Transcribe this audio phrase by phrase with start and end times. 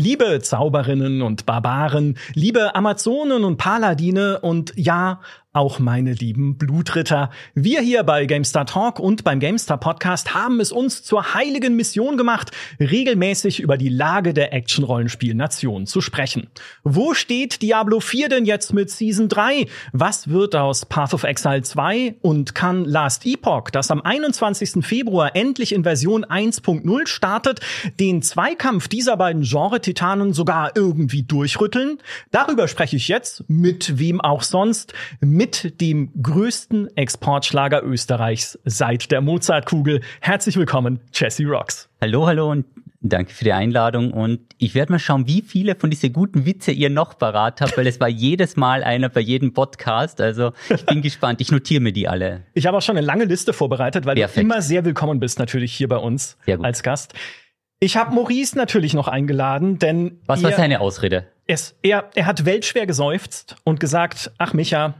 [0.00, 5.20] Liebe Zauberinnen und Barbaren, liebe Amazonen und Paladine und ja,
[5.52, 7.28] auch meine lieben Blutritter.
[7.54, 12.16] Wir hier bei GameStar Talk und beim GameStar Podcast haben es uns zur heiligen Mission
[12.16, 16.48] gemacht, regelmäßig über die Lage der Action-Rollenspiel-Nation zu sprechen.
[16.84, 19.66] Wo steht Diablo 4 denn jetzt mit Season 3?
[19.92, 22.14] Was wird aus Path of Exile 2?
[22.22, 24.86] Und kann Last Epoch, das am 21.
[24.86, 27.58] Februar endlich in Version 1.0 startet,
[27.98, 31.98] den Zweikampf dieser beiden Genre-Titanen sogar irgendwie durchrütteln?
[32.30, 34.94] Darüber spreche ich jetzt mit wem auch sonst
[35.46, 40.02] dem größten Exportschlager Österreichs seit der Mozartkugel.
[40.20, 41.88] Herzlich willkommen, Jesse Rocks.
[42.02, 42.66] Hallo, hallo und
[43.00, 44.12] danke für die Einladung.
[44.12, 47.78] Und ich werde mal schauen, wie viele von diesen guten Witze ihr noch parat habt,
[47.78, 50.20] weil es war jedes Mal einer bei jedem Podcast.
[50.20, 51.40] Also ich bin gespannt.
[51.40, 52.42] Ich notiere mir die alle.
[52.52, 54.36] Ich habe auch schon eine lange Liste vorbereitet, weil Perfekt.
[54.36, 57.14] du immer sehr willkommen bist natürlich hier bei uns als Gast.
[57.78, 61.24] Ich habe Maurice natürlich noch eingeladen, denn was war seine Ausrede?
[61.46, 64.96] Es, er, er hat weltschwer geseufzt und gesagt, ach Micha,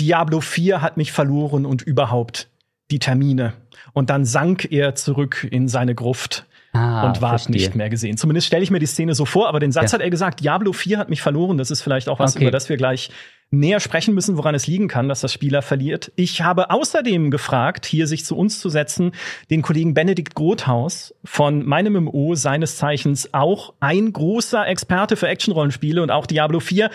[0.00, 2.48] Diablo 4 hat mich verloren und überhaupt
[2.90, 3.54] die Termine.
[3.92, 8.16] Und dann sank er zurück in seine Gruft ah, und war nicht mehr gesehen.
[8.16, 9.98] Zumindest stelle ich mir die Szene so vor, aber den Satz ja.
[9.98, 11.58] hat er gesagt, Diablo 4 hat mich verloren.
[11.58, 12.44] Das ist vielleicht auch was, okay.
[12.44, 13.10] über das wir gleich
[13.50, 16.10] näher sprechen müssen, woran es liegen kann, dass das Spieler verliert.
[16.16, 19.12] Ich habe außerdem gefragt, hier sich zu uns zu setzen,
[19.50, 26.02] den Kollegen Benedikt Grothaus von meinem MMO, seines Zeichens auch ein großer Experte für Actionrollenspiele
[26.02, 26.90] und auch Diablo 4.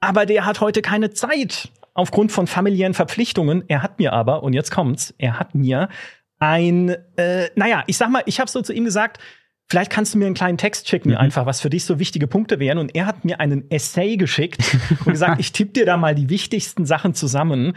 [0.00, 3.64] Aber der hat heute keine Zeit aufgrund von familiären Verpflichtungen.
[3.68, 5.88] Er hat mir aber, und jetzt kommt's, er hat mir
[6.38, 9.18] ein, äh, naja, ich sag mal, ich habe so zu ihm gesagt,
[9.68, 11.16] vielleicht kannst du mir einen kleinen Text schicken, mhm.
[11.16, 12.78] einfach, was für dich so wichtige Punkte wären.
[12.78, 16.28] Und er hat mir einen Essay geschickt und gesagt, ich tippe dir da mal die
[16.28, 17.76] wichtigsten Sachen zusammen.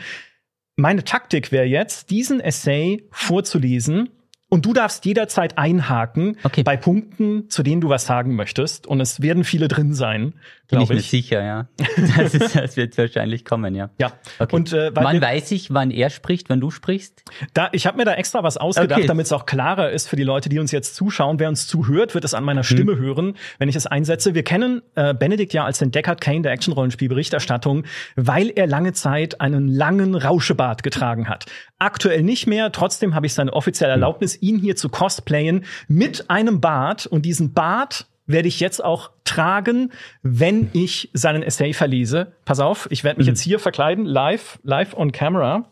[0.76, 4.10] Meine Taktik wäre jetzt, diesen Essay vorzulesen
[4.50, 6.64] und du darfst jederzeit einhaken okay.
[6.64, 8.88] bei Punkten, zu denen du was sagen möchtest.
[8.88, 10.34] Und es werden viele drin sein,
[10.68, 10.90] glaube ich.
[10.90, 11.68] Bin ich mir sicher, ja.
[12.18, 13.92] Das, ist, das, wird wahrscheinlich kommen, ja.
[14.00, 14.12] Ja.
[14.40, 14.56] Okay.
[14.56, 17.24] Und äh, wann weiß ich, wann er spricht, wann du sprichst?
[17.54, 19.08] Da, ich habe mir da extra was ausgedacht, okay.
[19.08, 21.40] damit es auch klarer ist für die Leute, die uns jetzt zuschauen.
[21.40, 23.00] Wer uns zuhört, wird es an meiner Stimme hm.
[23.00, 24.34] hören, wenn ich es einsetze.
[24.34, 27.84] Wir kennen äh, Benedikt ja als den Deckard Kane der Action-Rollenspiel-Berichterstattung,
[28.16, 31.46] weil er lange Zeit einen langen Rauschebart getragen hat.
[31.78, 32.72] Aktuell nicht mehr.
[32.72, 34.02] Trotzdem habe ich seine offizielle hm.
[34.42, 37.06] Ihn hier zu cosplayen mit einem Bart.
[37.06, 39.92] Und diesen Bart werde ich jetzt auch tragen,
[40.22, 42.34] wenn ich seinen Essay verlese.
[42.46, 43.32] Pass auf, ich werde mich mhm.
[43.32, 45.72] jetzt hier verkleiden, live, live on camera.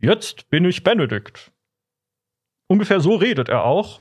[0.00, 1.50] Jetzt bin ich Benedikt.
[2.66, 4.00] Ungefähr so redet er auch.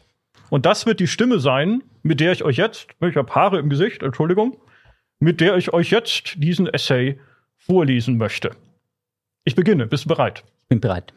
[0.49, 3.69] Und das wird die Stimme sein, mit der ich euch jetzt, ich habe Haare im
[3.69, 4.57] Gesicht, Entschuldigung,
[5.19, 7.19] mit der ich euch jetzt diesen Essay
[7.57, 8.51] vorlesen möchte.
[9.45, 9.87] Ich beginne.
[9.87, 10.43] Bist du bereit?
[10.69, 11.13] Bin bereit.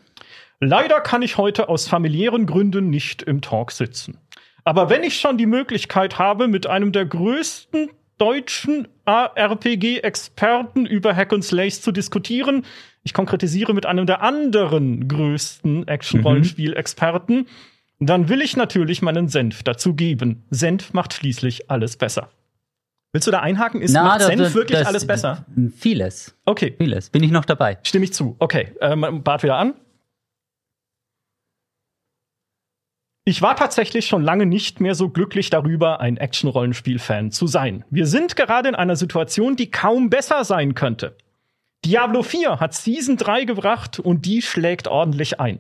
[0.60, 4.18] Leider kann ich heute aus familiären Gründen nicht im Talk sitzen.
[4.64, 11.32] Aber wenn ich schon die Möglichkeit habe, mit einem der größten deutschen RPG-Experten über Hack
[11.32, 12.64] and Slays zu diskutieren,
[13.02, 17.46] ich konkretisiere mit einem der anderen größten Action-Rollenspiel-Experten,
[17.98, 18.06] mhm.
[18.06, 20.44] dann will ich natürlich meinen Senf dazu geben.
[20.50, 22.30] Senf macht schließlich alles besser.
[23.12, 23.80] Willst du da einhaken?
[23.80, 25.46] Ist Na, macht Senf das, wirklich das, alles besser?
[25.76, 26.36] Vieles.
[26.44, 26.74] Okay.
[26.76, 27.10] Vieles.
[27.10, 27.78] Bin ich noch dabei.
[27.82, 28.36] Stimme ich zu.
[28.40, 28.72] Okay.
[28.80, 29.74] Ähm, Bart wieder an.
[33.28, 37.84] Ich war tatsächlich schon lange nicht mehr so glücklich darüber, ein Action-Rollenspiel-Fan zu sein.
[37.90, 41.16] Wir sind gerade in einer Situation, die kaum besser sein könnte.
[41.84, 45.58] Diablo 4 hat Season 3 gebracht und die schlägt ordentlich ein.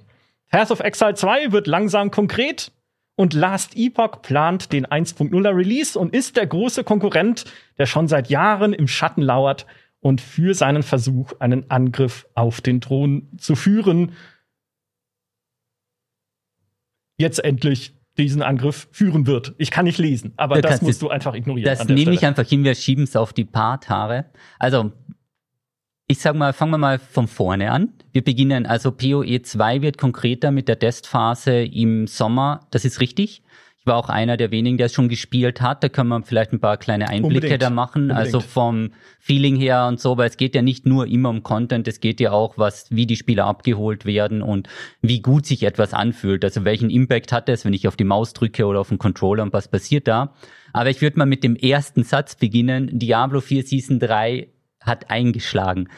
[0.48, 2.70] Path of Exile 2 wird langsam konkret
[3.16, 7.46] und Last Epoch plant den 1.0er Release und ist der große Konkurrent,
[7.78, 9.66] der schon seit Jahren im Schatten lauert
[9.98, 14.12] und für seinen Versuch, einen Angriff auf den Thron zu führen,
[17.18, 19.54] jetzt endlich diesen Angriff führen wird.
[19.58, 21.66] Ich kann nicht lesen, aber das musst du einfach ignorieren.
[21.66, 24.26] Das nehme ich einfach hin, wir schieben es auf die Paartare.
[24.58, 24.92] Also,
[26.08, 27.92] ich sag mal, fangen wir mal von vorne an.
[28.12, 32.66] Wir beginnen, also PoE 2 wird konkreter mit der Testphase im Sommer.
[32.70, 33.42] Das ist richtig
[33.86, 35.82] war auch einer der wenigen, der es schon gespielt hat.
[35.82, 37.62] Da können wir vielleicht ein paar kleine Einblicke Unbedingt.
[37.62, 38.02] da machen.
[38.02, 38.24] Unbedingt.
[38.24, 41.88] Also vom Feeling her und so, weil es geht ja nicht nur immer um Content,
[41.88, 44.68] es geht ja auch, was, wie die Spieler abgeholt werden und
[45.02, 46.44] wie gut sich etwas anfühlt.
[46.44, 49.42] Also welchen Impact hat es, wenn ich auf die Maus drücke oder auf den Controller
[49.42, 50.34] und was passiert da.
[50.72, 52.98] Aber ich würde mal mit dem ersten Satz beginnen.
[52.98, 54.48] Diablo 4 Season 3
[54.80, 55.88] hat eingeschlagen.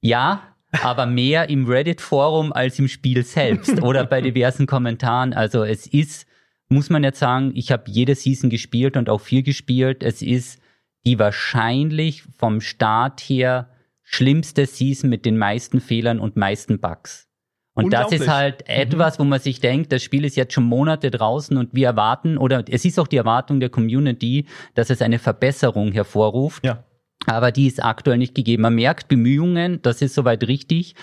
[0.00, 0.42] Ja,
[0.82, 5.32] aber mehr im Reddit-Forum als im Spiel selbst oder bei diversen Kommentaren.
[5.32, 6.26] Also es ist
[6.68, 10.02] muss man jetzt sagen, ich habe jede Season gespielt und auch viel gespielt.
[10.02, 10.60] Es ist
[11.04, 13.70] die wahrscheinlich vom Start her
[14.02, 17.28] schlimmste Season mit den meisten Fehlern und meisten Bugs.
[17.74, 18.74] Und das ist halt mhm.
[18.74, 22.38] etwas, wo man sich denkt, das Spiel ist jetzt schon Monate draußen und wir erwarten,
[22.38, 26.64] oder es ist auch die Erwartung der Community, dass es eine Verbesserung hervorruft.
[26.64, 26.84] Ja.
[27.26, 28.62] Aber die ist aktuell nicht gegeben.
[28.62, 30.94] Man merkt Bemühungen, das ist soweit richtig.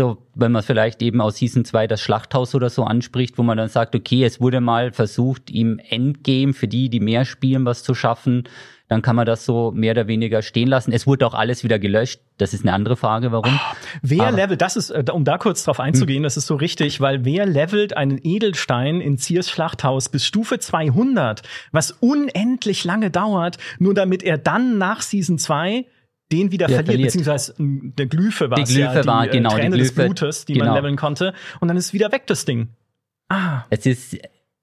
[0.00, 3.58] So, wenn man vielleicht eben aus Season 2 das Schlachthaus oder so anspricht, wo man
[3.58, 7.82] dann sagt, okay, es wurde mal versucht, im Endgame für die, die mehr spielen, was
[7.82, 8.44] zu schaffen
[8.88, 10.92] dann kann man das so mehr oder weniger stehen lassen.
[10.92, 12.20] Es wurde auch alles wieder gelöscht.
[12.38, 13.54] Das ist eine andere Frage, warum.
[13.54, 16.22] Oh, wer Aber, levelt, das ist, äh, um da kurz drauf einzugehen, hm.
[16.24, 21.42] das ist so richtig, weil wer levelt einen Edelstein in Ziers Schlachthaus bis Stufe 200,
[21.70, 25.84] was unendlich lange dauert, nur damit er dann nach Season 2
[26.30, 29.76] den wieder verliert, verliert, beziehungsweise der Glyphe war es ja, die war, äh, genau, Träne
[29.76, 30.66] die Glyphe, des Blutes, die genau.
[30.66, 31.32] man leveln konnte.
[31.60, 32.68] Und dann ist wieder weg das Ding.
[33.28, 33.64] Ah.
[33.70, 34.18] Es ist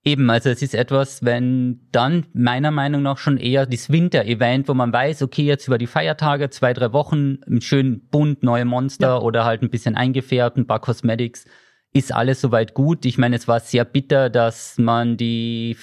[0.07, 4.75] Eben, also es ist etwas, wenn dann meiner Meinung nach schon eher das Winter-Event, wo
[4.75, 9.07] man weiß, okay, jetzt über die Feiertage, zwei, drei Wochen, ein schön bunt, neue Monster
[9.07, 9.19] ja.
[9.19, 11.45] oder halt ein bisschen eingefärbt, ein paar Cosmetics,
[11.91, 13.03] ist alles soweit gut.
[13.05, 15.75] Ich meine, es war sehr bitter, dass man die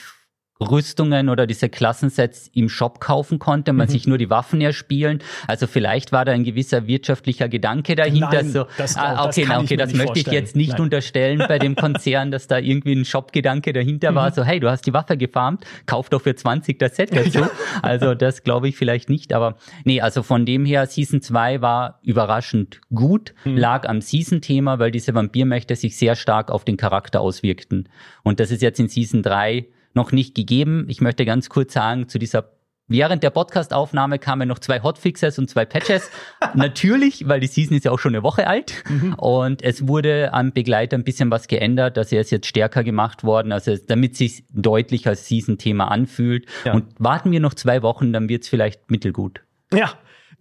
[0.70, 3.90] Rüstungen oder diese Klassensets im Shop kaufen konnte, man mhm.
[3.90, 5.20] sich nur die Waffen erspielen.
[5.46, 8.30] Also vielleicht war da ein gewisser wirtschaftlicher Gedanke dahinter.
[8.32, 10.82] Nein, so, das, ah, okay, das, okay, das möchte ich jetzt nicht Nein.
[10.82, 14.16] unterstellen bei dem Konzern, dass da irgendwie ein Shop-Gedanke dahinter mhm.
[14.16, 14.32] war.
[14.32, 17.46] So, hey, du hast die Waffe gefarmt, kauf doch für 20 das Set dazu.
[17.80, 19.32] Also das glaube ich vielleicht nicht.
[19.32, 23.56] Aber nee, also von dem her, Season 2 war überraschend gut, mhm.
[23.56, 27.88] lag am Season-Thema, weil diese Vampirmächte sich sehr stark auf den Charakter auswirkten.
[28.22, 30.86] Und das ist jetzt in Season 3 noch nicht gegeben.
[30.88, 32.50] Ich möchte ganz kurz sagen, zu dieser
[32.88, 36.10] Während der Podcastaufnahme kamen noch zwei Hotfixes und zwei Patches.
[36.54, 38.84] Natürlich, weil die Season ist ja auch schon eine Woche alt.
[38.88, 39.14] Mhm.
[39.14, 41.96] Und es wurde am Begleiter ein bisschen was geändert.
[41.96, 46.46] Also er ist jetzt stärker gemacht worden, also damit sich deutlich als Season-Thema anfühlt.
[46.64, 46.74] Ja.
[46.74, 49.40] Und warten wir noch zwei Wochen, dann wird es vielleicht mittelgut.
[49.72, 49.92] Ja,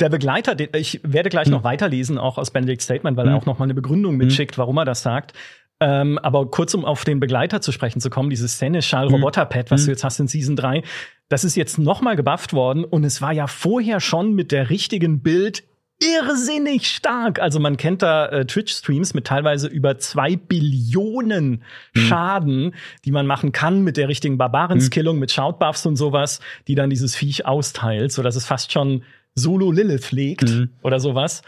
[0.02, 1.54] der Begleiter, ich werde gleich hm.
[1.54, 3.34] noch weiterlesen, auch aus Benedicts Statement, weil hm.
[3.34, 5.34] er auch noch mal eine Begründung mitschickt, warum er das sagt.
[5.82, 9.16] Ähm, aber kurz, um auf den Begleiter zu sprechen zu kommen, dieses Seneschal mhm.
[9.16, 9.86] Roboter Pad, was mhm.
[9.86, 10.84] du jetzt hast in Season 3,
[11.28, 14.70] das ist jetzt noch mal gebufft worden und es war ja vorher schon mit der
[14.70, 15.64] richtigen Bild
[16.00, 17.40] irrsinnig stark.
[17.40, 21.64] Also man kennt da äh, Twitch-Streams mit teilweise über zwei Billionen
[21.94, 22.00] mhm.
[22.00, 22.76] Schaden,
[23.06, 25.20] die man machen kann mit der richtigen Barbarenskillung, mhm.
[25.22, 29.04] mit Shoutbuffs und sowas, die dann dieses Viech austeilt, so dass es fast schon
[29.34, 30.70] Solo Lilith legt mhm.
[30.84, 31.42] oder sowas.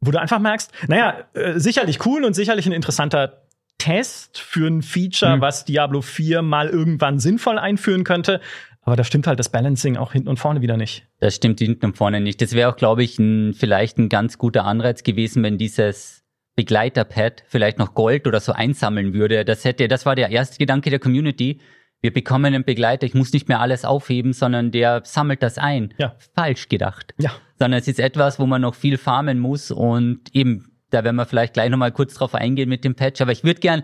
[0.00, 3.41] Wo du einfach merkst, naja, äh, sicherlich cool und sicherlich ein interessanter
[3.82, 5.40] Test für ein Feature, mhm.
[5.40, 8.40] was Diablo 4 mal irgendwann sinnvoll einführen könnte.
[8.82, 11.08] Aber da stimmt halt das Balancing auch hinten und vorne wieder nicht.
[11.18, 12.40] Das stimmt hinten und vorne nicht.
[12.40, 16.22] Das wäre auch, glaube ich, ein, vielleicht ein ganz guter Anreiz gewesen, wenn dieses
[16.54, 19.44] Begleiterpad vielleicht noch Gold oder so einsammeln würde.
[19.44, 21.60] Das hätte, das war der erste Gedanke der Community.
[22.02, 25.92] Wir bekommen einen Begleiter, ich muss nicht mehr alles aufheben, sondern der sammelt das ein.
[25.98, 26.14] Ja.
[26.36, 27.14] Falsch gedacht.
[27.18, 27.32] Ja.
[27.58, 31.26] Sondern es ist etwas, wo man noch viel farmen muss und eben da werden wir
[31.26, 33.20] vielleicht gleich nochmal kurz drauf eingehen mit dem Patch.
[33.20, 33.82] Aber ich würde gern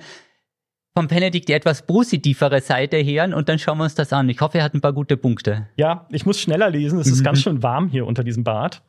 [0.94, 4.28] vom Benedikt die etwas positivere Seite hören und dann schauen wir uns das an.
[4.28, 5.68] Ich hoffe, er hat ein paar gute Punkte.
[5.76, 6.98] Ja, ich muss schneller lesen.
[6.98, 7.24] Es ist mhm.
[7.24, 8.82] ganz schön warm hier unter diesem Bad.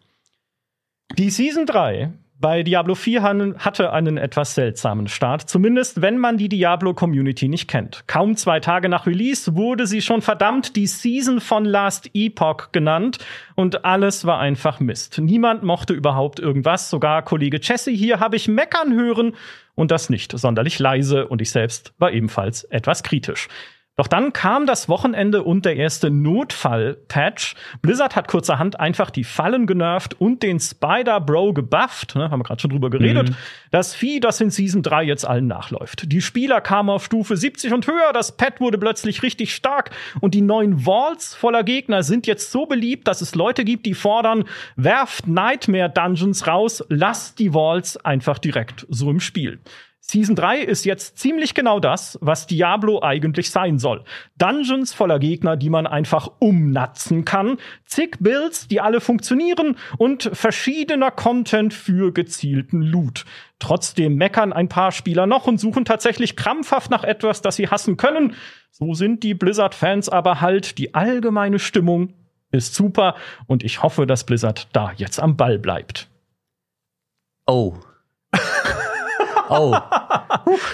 [1.17, 3.21] Die Season 3 bei Diablo 4
[3.57, 8.05] hatte einen etwas seltsamen Start, zumindest wenn man die Diablo-Community nicht kennt.
[8.07, 13.17] Kaum zwei Tage nach Release wurde sie schon verdammt die Season von Last Epoch genannt
[13.55, 15.19] und alles war einfach Mist.
[15.19, 19.35] Niemand mochte überhaupt irgendwas, sogar Kollege Jesse hier habe ich meckern hören
[19.75, 23.49] und das nicht sonderlich leise und ich selbst war ebenfalls etwas kritisch.
[23.99, 27.55] Doch dann kam das Wochenende und der erste Notfall-Patch.
[27.81, 32.15] Blizzard hat kurzerhand einfach die Fallen genervt und den Spider-Bro gebufft.
[32.15, 33.31] Ne, haben wir gerade schon drüber geredet.
[33.31, 33.35] Mhm.
[33.71, 36.09] Das Vieh, das in Season 3 jetzt allen nachläuft.
[36.13, 38.13] Die Spieler kamen auf Stufe 70 und höher.
[38.13, 39.91] Das Pad wurde plötzlich richtig stark.
[40.21, 43.95] Und die neuen Vaults voller Gegner sind jetzt so beliebt, dass es Leute gibt, die
[43.95, 44.45] fordern,
[44.77, 49.59] werft Nightmare Dungeons raus, lasst die Vaults einfach direkt so im Spiel.
[50.01, 54.03] Season 3 ist jetzt ziemlich genau das, was Diablo eigentlich sein soll.
[54.37, 61.11] Dungeons voller Gegner, die man einfach umnatzen kann, zig Builds, die alle funktionieren und verschiedener
[61.11, 63.25] Content für gezielten Loot.
[63.59, 67.97] Trotzdem meckern ein paar Spieler noch und suchen tatsächlich krampfhaft nach etwas, das sie hassen
[67.97, 68.33] können.
[68.71, 70.77] So sind die Blizzard-Fans aber halt.
[70.77, 72.13] Die allgemeine Stimmung
[72.51, 73.15] ist super
[73.47, 76.07] und ich hoffe, dass Blizzard da jetzt am Ball bleibt.
[77.45, 77.75] Oh.
[79.49, 79.75] Oh.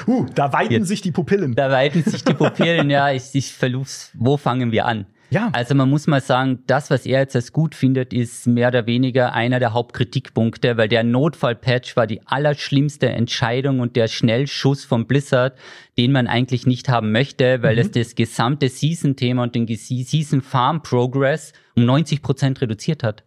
[0.07, 1.55] uh, da weiten Jetzt, sich die Pupillen.
[1.55, 3.11] Da weiten sich die Pupillen, ja.
[3.11, 4.11] Ich, ich verluf's.
[4.13, 5.05] Wo fangen wir an?
[5.29, 5.49] Ja.
[5.53, 8.85] Also man muss mal sagen, das, was er jetzt als gut findet, ist mehr oder
[8.85, 15.07] weniger einer der Hauptkritikpunkte, weil der Notfallpatch war die allerschlimmste Entscheidung und der Schnellschuss von
[15.07, 15.57] Blizzard,
[15.97, 17.81] den man eigentlich nicht haben möchte, weil mhm.
[17.81, 23.23] es das gesamte Season-Thema und den Season Farm Progress um 90 Prozent reduziert hat.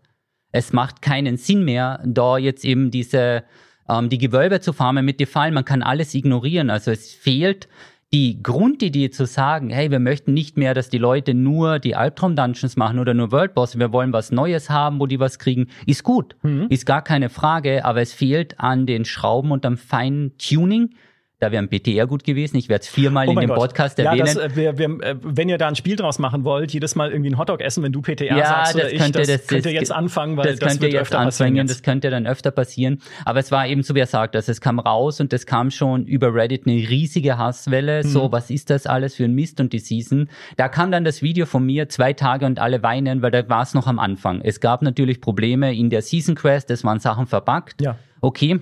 [0.51, 3.45] Es macht keinen Sinn mehr, da jetzt eben diese
[3.89, 6.71] ähm, die Gewölbe zu farmen mit Defallen, man kann alles ignorieren.
[6.71, 7.69] Also es fehlt
[8.13, 12.77] die Grundidee zu sagen, hey, wir möchten nicht mehr, dass die Leute nur die Albtraum-Dungeons
[12.77, 16.05] machen oder nur World Boss, wir wollen was Neues haben, wo die was kriegen, ist
[16.05, 16.67] gut, mhm.
[16.71, 20.95] ist gar keine Frage, aber es fehlt an den Schrauben und am feinen Tuning
[21.41, 22.57] da wäre ein BTR gut gewesen.
[22.57, 23.59] Ich werde es viermal oh in dem Gott.
[23.59, 24.27] Podcast erwähnen.
[24.27, 26.97] Ja, das, äh, wir, wir, äh, wenn ihr da ein Spiel draus machen wollt, jedes
[26.97, 29.67] Mal irgendwie ein Hotdog essen, wenn du PTR ja, sagst oder ich, das, das könnt
[29.67, 33.01] ihr jetzt anfangen, weil das, das könnt ihr jetzt anfangen, das könnte dann öfter passieren.
[33.25, 35.71] Aber es war eben so, wie er sagt, also es kam raus und es kam
[35.71, 38.03] schon über Reddit eine riesige Hasswelle.
[38.03, 38.09] Mhm.
[38.09, 40.29] So, was ist das alles für ein Mist und die Season?
[40.57, 43.63] Da kam dann das Video von mir, zwei Tage und alle weinen, weil da war
[43.63, 44.41] es noch am Anfang.
[44.43, 47.81] Es gab natürlich Probleme in der Season Quest, es waren Sachen verbuggt.
[47.81, 47.97] Ja.
[48.21, 48.61] Okay,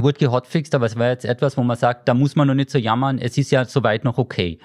[0.00, 2.70] wurde gehotfixt, aber es war jetzt etwas, wo man sagt, da muss man noch nicht
[2.70, 4.58] so jammern, es ist ja soweit noch okay.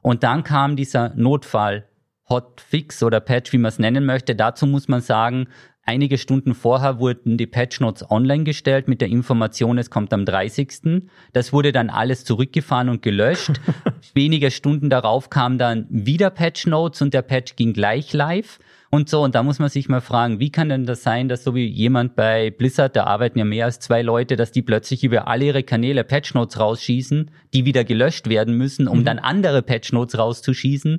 [0.00, 1.84] Und dann kam dieser Notfall
[2.28, 4.34] Hotfix oder Patch, wie man es nennen möchte.
[4.34, 5.48] Dazu muss man sagen,
[5.84, 10.24] einige Stunden vorher wurden die Patch Notes online gestellt mit der Information, es kommt am
[10.24, 11.02] 30.
[11.32, 13.60] Das wurde dann alles zurückgefahren und gelöscht.
[14.14, 18.58] Wenige Stunden darauf kam dann wieder Patch Notes und der Patch ging gleich live
[18.90, 19.22] und so.
[19.22, 21.66] Und da muss man sich mal fragen, wie kann denn das sein, dass so wie
[21.66, 25.46] jemand bei Blizzard, da arbeiten ja mehr als zwei Leute, dass die plötzlich über alle
[25.46, 29.04] ihre Kanäle Patch Notes rausschießen, die wieder gelöscht werden müssen, um mhm.
[29.04, 30.98] dann andere Patch Notes rauszuschießen.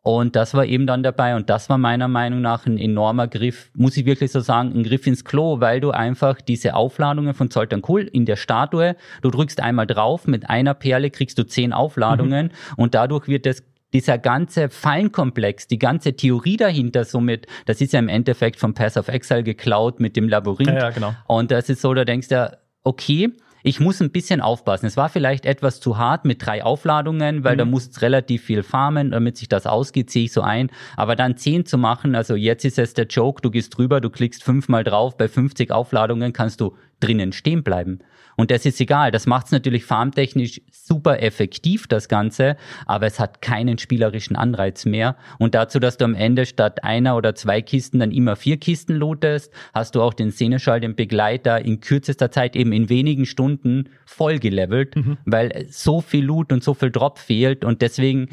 [0.00, 3.70] Und das war eben dann dabei und das war meiner Meinung nach ein enormer Griff,
[3.74, 7.50] muss ich wirklich so sagen, ein Griff ins Klo, weil du einfach diese Aufladungen von
[7.50, 11.74] Zoltan Kuhl in der Statue, du drückst einmal drauf, mit einer Perle kriegst du zehn
[11.74, 12.52] Aufladungen mhm.
[12.76, 17.98] und dadurch wird das dieser ganze Fallenkomplex, die ganze Theorie dahinter somit, das ist ja
[17.98, 20.68] im Endeffekt vom Pass of Exile geklaut mit dem Labyrinth.
[20.68, 21.14] Ja, ja, genau.
[21.26, 24.86] Und das ist so, da denkst du, okay, ich muss ein bisschen aufpassen.
[24.86, 27.58] Es war vielleicht etwas zu hart mit drei Aufladungen, weil mhm.
[27.58, 30.70] da musst relativ viel farmen, damit sich das ausgeht, sehe ich so ein.
[30.96, 34.10] Aber dann zehn zu machen, also jetzt ist es der Joke, du gehst drüber, du
[34.10, 38.00] klickst fünfmal drauf, bei 50 Aufladungen kannst du drinnen stehen bleiben.
[38.38, 39.10] Und das ist egal.
[39.10, 44.84] Das macht es natürlich farmtechnisch super effektiv, das Ganze, aber es hat keinen spielerischen Anreiz
[44.84, 45.16] mehr.
[45.40, 48.94] Und dazu, dass du am Ende statt einer oder zwei Kisten dann immer vier Kisten
[48.94, 53.88] lootest, hast du auch den Seneschall, den Begleiter, in kürzester Zeit eben in wenigen Stunden
[54.06, 55.18] voll gelevelt, mhm.
[55.24, 57.64] weil so viel Loot und so viel Drop fehlt.
[57.64, 58.28] Und deswegen,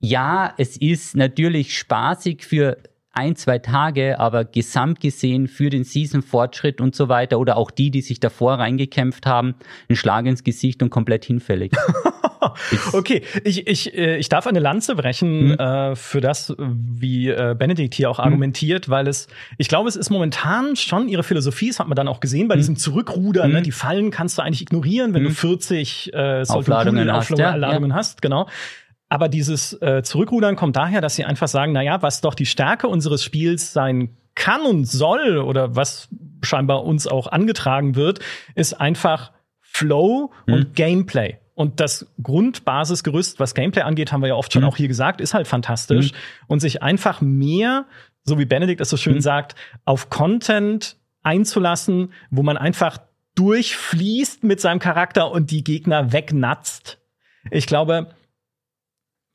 [0.00, 2.76] ja, es ist natürlich spaßig für
[3.14, 7.90] ein, zwei Tage, aber gesamt gesehen für den Season-Fortschritt und so weiter oder auch die,
[7.90, 9.54] die sich davor reingekämpft haben,
[9.88, 11.72] ein Schlag ins Gesicht und komplett hinfällig.
[12.92, 15.52] okay, ich, ich, äh, ich darf eine Lanze brechen mhm.
[15.52, 18.24] äh, für das, wie äh, Benedikt hier auch mhm.
[18.24, 19.28] argumentiert, weil es,
[19.58, 22.56] ich glaube, es ist momentan schon ihre Philosophie, das hat man dann auch gesehen bei
[22.56, 22.60] mhm.
[22.60, 23.60] diesem Zurückrudern, ne?
[23.60, 23.64] Mhm.
[23.64, 26.18] die Fallen kannst du eigentlich ignorieren, wenn du 40 mhm.
[26.18, 27.96] äh, Aufladungen, hast, Aufladungen ja.
[27.96, 28.48] hast, genau.
[29.14, 32.46] Aber dieses äh, Zurückrudern kommt daher, dass sie einfach sagen, na ja, was doch die
[32.46, 36.08] Stärke unseres Spiels sein kann und soll oder was
[36.42, 38.18] scheinbar uns auch angetragen wird,
[38.56, 39.30] ist einfach
[39.60, 40.54] Flow mhm.
[40.54, 41.36] und Gameplay.
[41.54, 44.68] Und das Grundbasisgerüst, was Gameplay angeht, haben wir ja oft schon mhm.
[44.68, 46.10] auch hier gesagt, ist halt fantastisch.
[46.10, 46.16] Mhm.
[46.48, 47.86] Und sich einfach mehr,
[48.24, 49.20] so wie Benedikt es so schön mhm.
[49.20, 49.54] sagt,
[49.84, 52.98] auf Content einzulassen, wo man einfach
[53.36, 56.98] durchfließt mit seinem Charakter und die Gegner wegnatzt.
[57.52, 58.08] Ich glaube,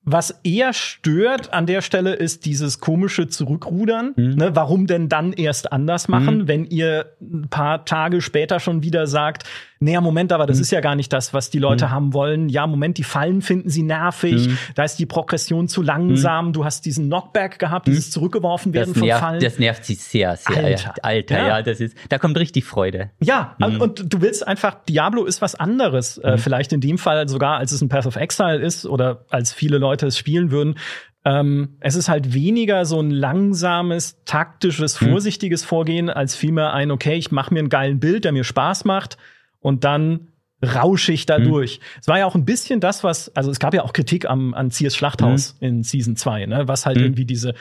[0.04, 4.14] was eher stört an der Stelle ist dieses komische Zurückrudern.
[4.16, 4.36] Mhm.
[4.36, 6.48] Ne, warum denn dann erst anders machen, mhm.
[6.48, 9.44] wenn ihr ein paar Tage später schon wieder sagt,
[9.82, 10.64] naja, Moment, aber das mhm.
[10.64, 11.92] ist ja gar nicht das, was die Leute mhm.
[11.92, 12.50] haben wollen.
[12.50, 14.58] Ja, Moment, die Fallen finden sie nervig, mhm.
[14.76, 16.54] da ist die Progression zu langsam, mhm.
[16.54, 18.12] du hast diesen Knockback gehabt, dieses mhm.
[18.12, 19.42] zurückgeworfen werden das nervt, von Fallen.
[19.42, 20.66] Das nervt sie sehr, sehr.
[20.66, 21.48] Alter, Alter ja.
[21.48, 21.62] ja.
[21.62, 23.12] das ist, da kommt richtig Freude.
[23.22, 23.80] Ja, mhm.
[23.80, 27.72] und du willst einfach, Diablo ist was anderes, äh, vielleicht in dem Fall sogar, als
[27.72, 30.76] es ein Path of Exile ist oder als viele Leute es spielen würden,
[31.24, 37.16] ähm, es ist halt weniger so ein langsames, taktisches, vorsichtiges Vorgehen, als vielmehr ein, okay,
[37.16, 39.18] ich mache mir einen geilen Bild, der mir Spaß macht
[39.60, 40.30] und dann
[40.64, 41.46] rausche ich da mhm.
[41.46, 41.80] durch.
[42.02, 44.54] Es war ja auch ein bisschen das, was, also es gab ja auch Kritik am,
[44.54, 45.68] an Sears Schlachthaus mhm.
[45.68, 47.04] in Season 2, ne, was halt mhm.
[47.04, 47.54] irgendwie diese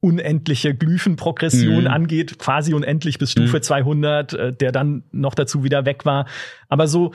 [0.00, 1.90] unendliche Glyphenprogression mhm.
[1.90, 4.38] angeht, quasi unendlich bis Stufe 200, mhm.
[4.38, 6.26] äh, der dann noch dazu wieder weg war.
[6.68, 7.12] Aber so,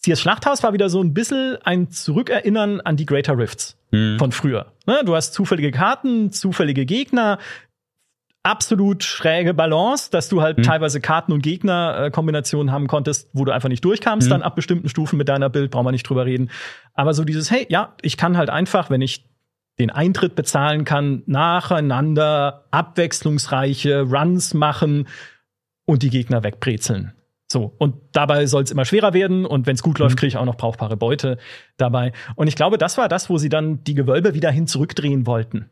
[0.00, 3.76] Sears Schlachthaus war wieder so ein bisschen ein Zurückerinnern an die Greater Rifts
[4.18, 4.72] von früher.
[4.86, 7.38] Ne, du hast zufällige Karten, zufällige Gegner,
[8.42, 10.62] absolut schräge Balance, dass du halt mhm.
[10.62, 14.30] teilweise Karten- und Gegner-Kombinationen haben konntest, wo du einfach nicht durchkamst, mhm.
[14.30, 16.50] dann ab bestimmten Stufen mit deiner Bild, brauchen wir nicht drüber reden.
[16.94, 19.28] Aber so dieses, hey, ja, ich kann halt einfach, wenn ich
[19.78, 25.06] den Eintritt bezahlen kann, nacheinander abwechslungsreiche Runs machen
[25.84, 27.12] und die Gegner wegbrezeln.
[27.50, 30.18] So, und dabei soll es immer schwerer werden und wenn es gut läuft, mhm.
[30.18, 31.38] kriege ich auch noch brauchbare Beute
[31.78, 32.12] dabei.
[32.34, 35.70] Und ich glaube, das war das, wo sie dann die Gewölbe wieder hin zurückdrehen wollten.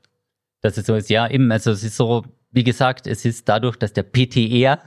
[0.63, 2.25] Das ist so ist, ja, eben, also es ist so,
[2.57, 4.81] wie gesagt, es ist dadurch, dass der PTR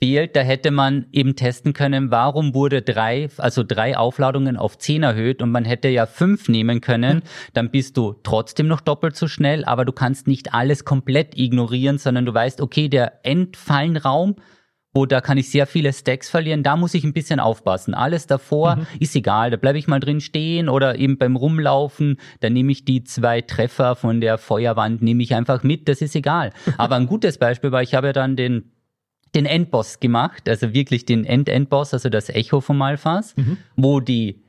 [0.00, 5.02] fehlt, da hätte man eben testen können, warum wurde drei, also drei Aufladungen auf zehn
[5.02, 7.22] erhöht und man hätte ja fünf nehmen können,
[7.54, 11.98] dann bist du trotzdem noch doppelt so schnell, aber du kannst nicht alles komplett ignorieren,
[11.98, 14.36] sondern du weißt, okay, der Endfallenraum,
[14.98, 17.94] wo da kann ich sehr viele Stacks verlieren, da muss ich ein bisschen aufpassen.
[17.94, 18.86] Alles davor mhm.
[18.98, 22.84] ist egal, da bleibe ich mal drin stehen oder eben beim Rumlaufen, da nehme ich
[22.84, 26.52] die zwei Treffer von der Feuerwand, nehme ich einfach mit, das ist egal.
[26.78, 28.72] Aber ein gutes Beispiel war, ich habe ja dann den
[29.34, 33.58] den Endboss gemacht, also wirklich den End-Endboss, also das Echo vom Malphas, mhm.
[33.76, 34.42] wo die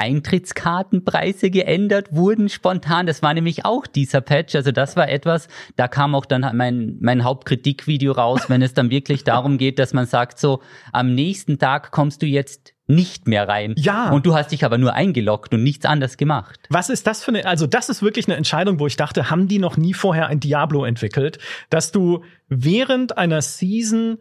[0.00, 3.06] Eintrittskartenpreise geändert wurden spontan.
[3.06, 4.54] Das war nämlich auch dieser Patch.
[4.54, 8.90] Also das war etwas, da kam auch dann mein, mein Hauptkritikvideo raus, wenn es dann
[8.90, 10.60] wirklich darum geht, dass man sagt, so
[10.92, 13.74] am nächsten Tag kommst du jetzt nicht mehr rein.
[13.76, 14.10] Ja.
[14.10, 16.60] Und du hast dich aber nur eingeloggt und nichts anderes gemacht.
[16.70, 19.48] Was ist das für eine, also das ist wirklich eine Entscheidung, wo ich dachte, haben
[19.48, 21.38] die noch nie vorher ein Diablo entwickelt,
[21.70, 24.18] dass du während einer Season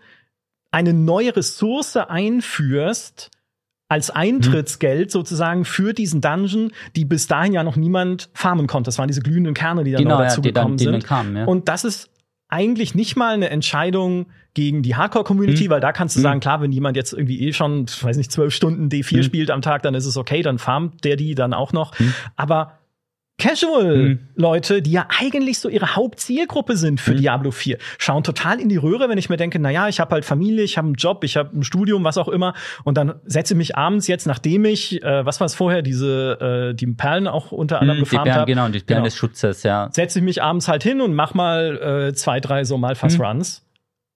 [0.72, 3.32] eine neue Ressource einführst,
[3.90, 8.88] als Eintrittsgeld sozusagen für diesen Dungeon, die bis dahin ja noch niemand farmen konnte.
[8.88, 11.04] Das waren diese glühenden Kerne, die dann genau, noch dazu ja, gekommen dann, sind.
[11.04, 11.46] Kamen, ja.
[11.46, 12.12] Und das ist
[12.48, 15.70] eigentlich nicht mal eine Entscheidung gegen die Hardcore-Community, mhm.
[15.72, 16.24] weil da kannst du mhm.
[16.24, 19.24] sagen, klar, wenn jemand jetzt irgendwie eh schon, weiß nicht, zwölf Stunden D4 mhm.
[19.24, 21.98] spielt am Tag, dann ist es okay, dann farmt der die dann auch noch.
[22.00, 22.14] Mhm.
[22.36, 22.79] Aber
[23.40, 24.84] Casual-Leute, hm.
[24.84, 27.18] die ja eigentlich so ihre Hauptzielgruppe sind für hm.
[27.18, 30.12] Diablo 4, schauen total in die Röhre, wenn ich mir denke, na ja, ich habe
[30.12, 32.54] halt Familie, ich habe einen Job, ich habe ein Studium, was auch immer,
[32.84, 36.70] und dann setze ich mich abends jetzt, nachdem ich, äh, was war es vorher, diese
[36.72, 39.04] äh, die Perlen auch unter anderem hm, gefarmt habe, genau, die Perlen genau.
[39.06, 42.64] des Schutzes, ja, setze ich mich abends halt hin und mach mal äh, zwei, drei
[42.66, 43.26] so mal Fast hm.
[43.26, 43.66] Runs,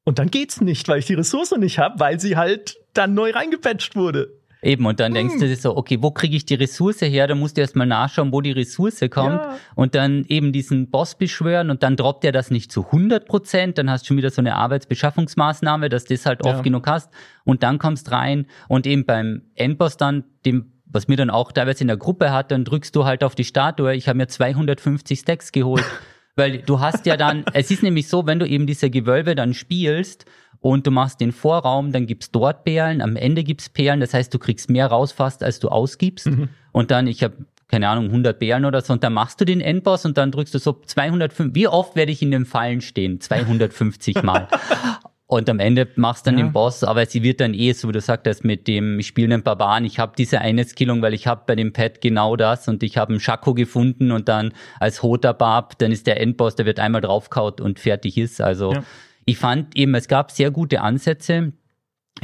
[0.06, 3.32] und dann geht's nicht, weil ich die Ressource nicht habe, weil sie halt dann neu
[3.32, 4.34] reingepatcht wurde.
[4.64, 5.48] Eben, und dann denkst du hm.
[5.48, 7.28] dir so, okay, wo kriege ich die Ressource her?
[7.28, 9.58] Da musst du erstmal nachschauen, wo die Ressource kommt ja.
[9.76, 13.78] und dann eben diesen Boss beschwören und dann droppt er das nicht zu 100 Prozent,
[13.78, 16.62] dann hast du schon wieder so eine Arbeitsbeschaffungsmaßnahme, dass du das halt oft ja.
[16.62, 17.12] genug hast
[17.44, 21.82] und dann kommst rein und eben beim Endboss dann, dem was mir dann auch teilweise
[21.82, 25.20] in der Gruppe hat, dann drückst du halt auf die Statue, ich habe mir 250
[25.20, 25.84] Stacks geholt.
[26.36, 29.54] Weil du hast ja dann, es ist nämlich so, wenn du eben diese Gewölbe dann
[29.54, 30.26] spielst
[30.64, 34.34] und du machst den Vorraum, dann gibt's dort Perlen, am Ende gibt's Perlen, das heißt,
[34.34, 36.28] du kriegst mehr raus fast, als du ausgibst.
[36.28, 36.48] Mhm.
[36.72, 37.36] Und dann, ich habe
[37.68, 40.54] keine Ahnung, 100 Bären oder so, und dann machst du den Endboss und dann drückst
[40.54, 43.20] du so 205, wie oft werde ich in den Fallen stehen?
[43.20, 44.48] 250 Mal.
[45.28, 46.46] und am Ende machst du dann ja.
[46.46, 49.34] den Boss, aber sie wird dann eh, so wie du sagtest, mit dem, ich spiele
[49.34, 52.70] einen Barbaren, ich habe diese eine Skillung, weil ich habe bei dem Pad genau das
[52.70, 56.56] und ich habe einen Schako gefunden und dann als Hoter Barb, dann ist der Endboss,
[56.56, 58.84] der wird einmal draufkaut und fertig ist, also ja
[59.26, 61.54] ich fand eben, es gab sehr gute Ansätze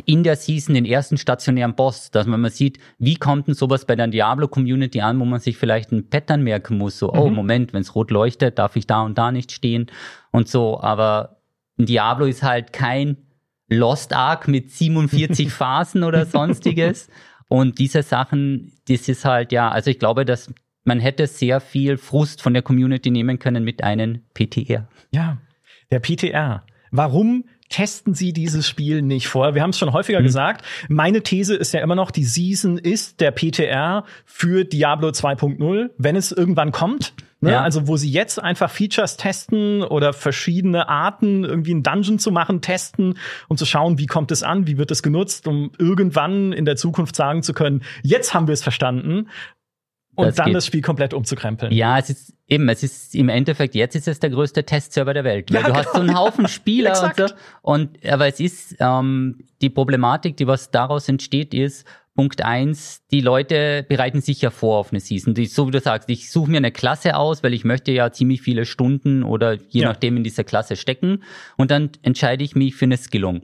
[0.05, 3.85] in der Season den ersten stationären Boss, dass man mal sieht, wie kommt denn sowas
[3.85, 7.21] bei der Diablo-Community an, wo man sich vielleicht ein Pattern merken muss, so, oh, mhm.
[7.21, 9.87] oh Moment, wenn es rot leuchtet, darf ich da und da nicht stehen
[10.31, 11.41] und so, aber
[11.77, 13.17] ein Diablo ist halt kein
[13.67, 17.09] Lost Ark mit 47 Phasen oder sonstiges
[17.47, 21.97] und diese Sachen, das ist halt, ja, also ich glaube, dass man hätte sehr viel
[21.97, 24.87] Frust von der Community nehmen können mit einem PTR.
[25.11, 25.37] Ja,
[25.91, 26.63] der PTR.
[26.91, 29.55] Warum testen Sie dieses Spiel nicht vor?
[29.55, 30.25] Wir haben es schon häufiger mhm.
[30.25, 30.65] gesagt.
[30.87, 36.15] Meine These ist ja immer noch, die Season ist der PTR für Diablo 2.0, wenn
[36.15, 37.13] es irgendwann kommt.
[37.41, 37.51] Ne?
[37.51, 37.61] Ja.
[37.61, 42.61] Also wo sie jetzt einfach Features testen oder verschiedene Arten, irgendwie einen Dungeon zu machen,
[42.61, 46.65] testen, um zu schauen, wie kommt es an, wie wird es genutzt, um irgendwann in
[46.65, 49.29] der Zukunft sagen zu können, jetzt haben wir es verstanden
[50.19, 50.55] und das dann geht.
[50.55, 51.71] das Spiel komplett umzukrempeln.
[51.71, 55.23] Ja, es ist eben, es ist im Endeffekt, jetzt ist es der größte Testserver der
[55.23, 55.51] Welt.
[55.51, 55.79] Weil ja, du genau.
[55.79, 57.33] hast so einen Haufen Spieler und so.
[57.61, 61.85] Und, aber es ist, ähm, die Problematik, die was daraus entsteht, ist,
[62.19, 65.33] Punkt eins, die Leute bereiten sich ja vor auf eine Season.
[65.33, 68.11] Die, so wie du sagst, ich suche mir eine Klasse aus, weil ich möchte ja
[68.11, 69.87] ziemlich viele Stunden oder je ja.
[69.87, 71.23] nachdem in dieser Klasse stecken.
[71.55, 73.43] Und dann entscheide ich mich für eine Skillung.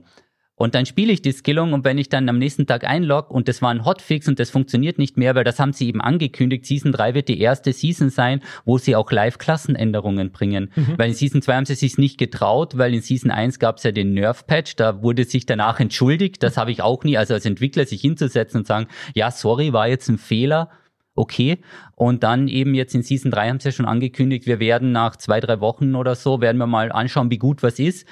[0.56, 3.46] Und dann spiele ich die Skillung und wenn ich dann am nächsten Tag einlogge und
[3.46, 6.64] das war ein Hotfix und das funktioniert nicht mehr, weil das haben sie eben angekündigt,
[6.64, 10.70] Season 3 wird die erste Season sein, wo sie auch Live-Klassenänderungen bringen.
[10.74, 10.94] Mhm.
[10.96, 13.82] Weil in Season 2 haben sie sich nicht getraut, weil in Season 1 gab es
[13.82, 17.44] ja den Nerf-Patch, da wurde sich danach entschuldigt, das habe ich auch nie, also als
[17.44, 20.70] Entwickler sich hinzusetzen und sagen, ja, sorry, war jetzt ein Fehler,
[21.16, 21.58] okay.
[21.94, 25.16] Und dann eben jetzt in Season 3 haben sie ja schon angekündigt, wir werden nach
[25.16, 28.06] zwei, drei Wochen oder so, werden wir mal anschauen, wie gut was ist.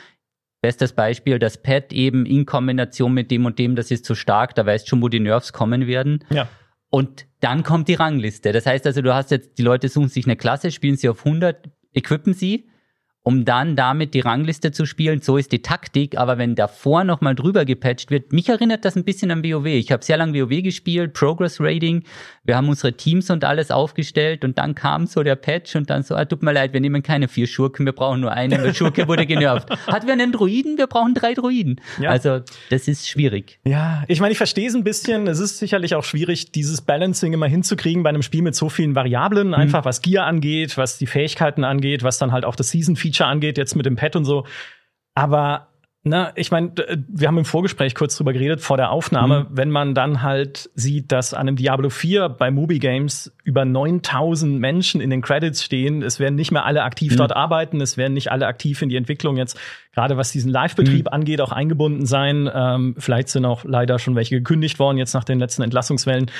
[0.64, 4.54] Bestes Beispiel, das Pad eben in Kombination mit dem und dem, das ist zu stark,
[4.54, 6.24] da weißt schon, wo die Nerves kommen werden.
[6.30, 6.48] Ja.
[6.88, 8.50] Und dann kommt die Rangliste.
[8.50, 11.26] Das heißt also, du hast jetzt, die Leute suchen sich eine Klasse, spielen sie auf
[11.26, 12.70] 100, equippen sie
[13.24, 15.22] um dann damit die Rangliste zu spielen.
[15.22, 19.04] So ist die Taktik, aber wenn davor nochmal drüber gepatcht wird, mich erinnert das ein
[19.04, 19.64] bisschen an WoW.
[19.64, 22.04] Ich habe sehr lange WoW gespielt, Progress Rating,
[22.44, 26.02] wir haben unsere Teams und alles aufgestellt und dann kam so der Patch und dann
[26.02, 28.74] so, ah, tut mir leid, wir nehmen keine vier Schurken, wir brauchen nur eine, weil
[28.74, 29.70] Schurke wurde genervt.
[29.86, 31.80] Hat wir einen Druiden, wir brauchen drei Druiden.
[31.98, 32.10] Ja.
[32.10, 33.58] Also das ist schwierig.
[33.64, 35.26] Ja, ich meine, ich verstehe es ein bisschen.
[35.28, 38.94] Es ist sicherlich auch schwierig, dieses Balancing immer hinzukriegen bei einem Spiel mit so vielen
[38.94, 39.54] Variablen, mhm.
[39.54, 43.28] einfach was Gear angeht, was die Fähigkeiten angeht, was dann halt auch das Season-Feature Feature
[43.28, 44.44] angeht, jetzt mit dem Pad und so.
[45.14, 45.68] Aber
[46.06, 46.70] na, ich meine,
[47.08, 49.46] wir haben im Vorgespräch kurz drüber geredet vor der Aufnahme, mhm.
[49.52, 54.60] wenn man dann halt sieht, dass an einem Diablo 4 bei Movie Games über 9000
[54.60, 57.16] Menschen in den Credits stehen, es werden nicht mehr alle aktiv mhm.
[57.16, 59.58] dort arbeiten, es werden nicht alle aktiv in die Entwicklung jetzt,
[59.94, 61.12] gerade was diesen Live-Betrieb mhm.
[61.14, 62.50] angeht, auch eingebunden sein.
[62.52, 66.30] Ähm, vielleicht sind auch leider schon welche gekündigt worden, jetzt nach den letzten Entlassungswellen.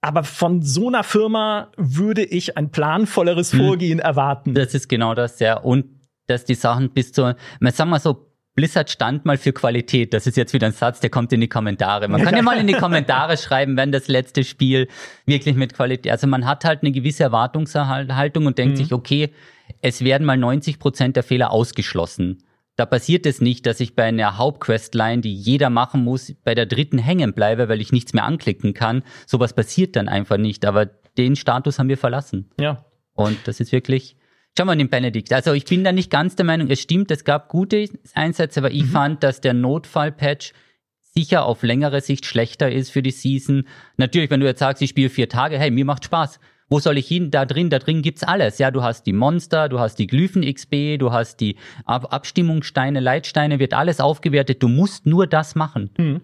[0.00, 3.60] Aber von so einer Firma würde ich ein planvolleres hm.
[3.60, 4.54] Vorgehen erwarten.
[4.54, 5.58] Das ist genau das, ja.
[5.58, 5.86] Und
[6.26, 10.12] dass die Sachen bis zu, man sagen mal so, Blizzard stand mal für Qualität.
[10.12, 12.08] Das ist jetzt wieder ein Satz, der kommt in die Kommentare.
[12.08, 14.88] Man kann ja mal in die Kommentare schreiben, wenn das letzte Spiel
[15.26, 18.82] wirklich mit Qualität, also man hat halt eine gewisse Erwartungshaltung und denkt mhm.
[18.82, 19.32] sich, okay,
[19.80, 22.42] es werden mal 90 Prozent der Fehler ausgeschlossen.
[22.78, 26.64] Da passiert es nicht, dass ich bei einer Hauptquestline, die jeder machen muss, bei der
[26.64, 29.02] dritten hängen bleibe, weil ich nichts mehr anklicken kann.
[29.26, 30.64] Sowas passiert dann einfach nicht.
[30.64, 32.52] Aber den Status haben wir verlassen.
[32.60, 32.84] Ja.
[33.14, 34.16] Und das ist wirklich.
[34.56, 35.32] Schau mal den Benedikt.
[35.32, 38.70] Also ich bin da nicht ganz der Meinung, es stimmt, es gab gute Einsätze, aber
[38.70, 38.90] ich mhm.
[38.90, 40.52] fand, dass der Notfallpatch
[41.00, 43.66] sicher auf längere Sicht schlechter ist für die Season.
[43.96, 46.38] Natürlich, wenn du jetzt sagst, ich spiele vier Tage, hey, mir macht Spaß
[46.68, 47.30] wo soll ich hin?
[47.30, 48.58] Da drin, da drin gibt's alles.
[48.58, 53.00] Ja, du hast die Monster, du hast die Glyphen XB, du hast die Ab Abstimmungssteine,
[53.00, 54.62] Leitsteine, wird alles aufgewertet.
[54.62, 55.90] Du musst nur das machen.
[55.96, 56.20] Mhm.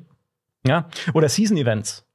[0.67, 2.07] Ja, oder Season Events.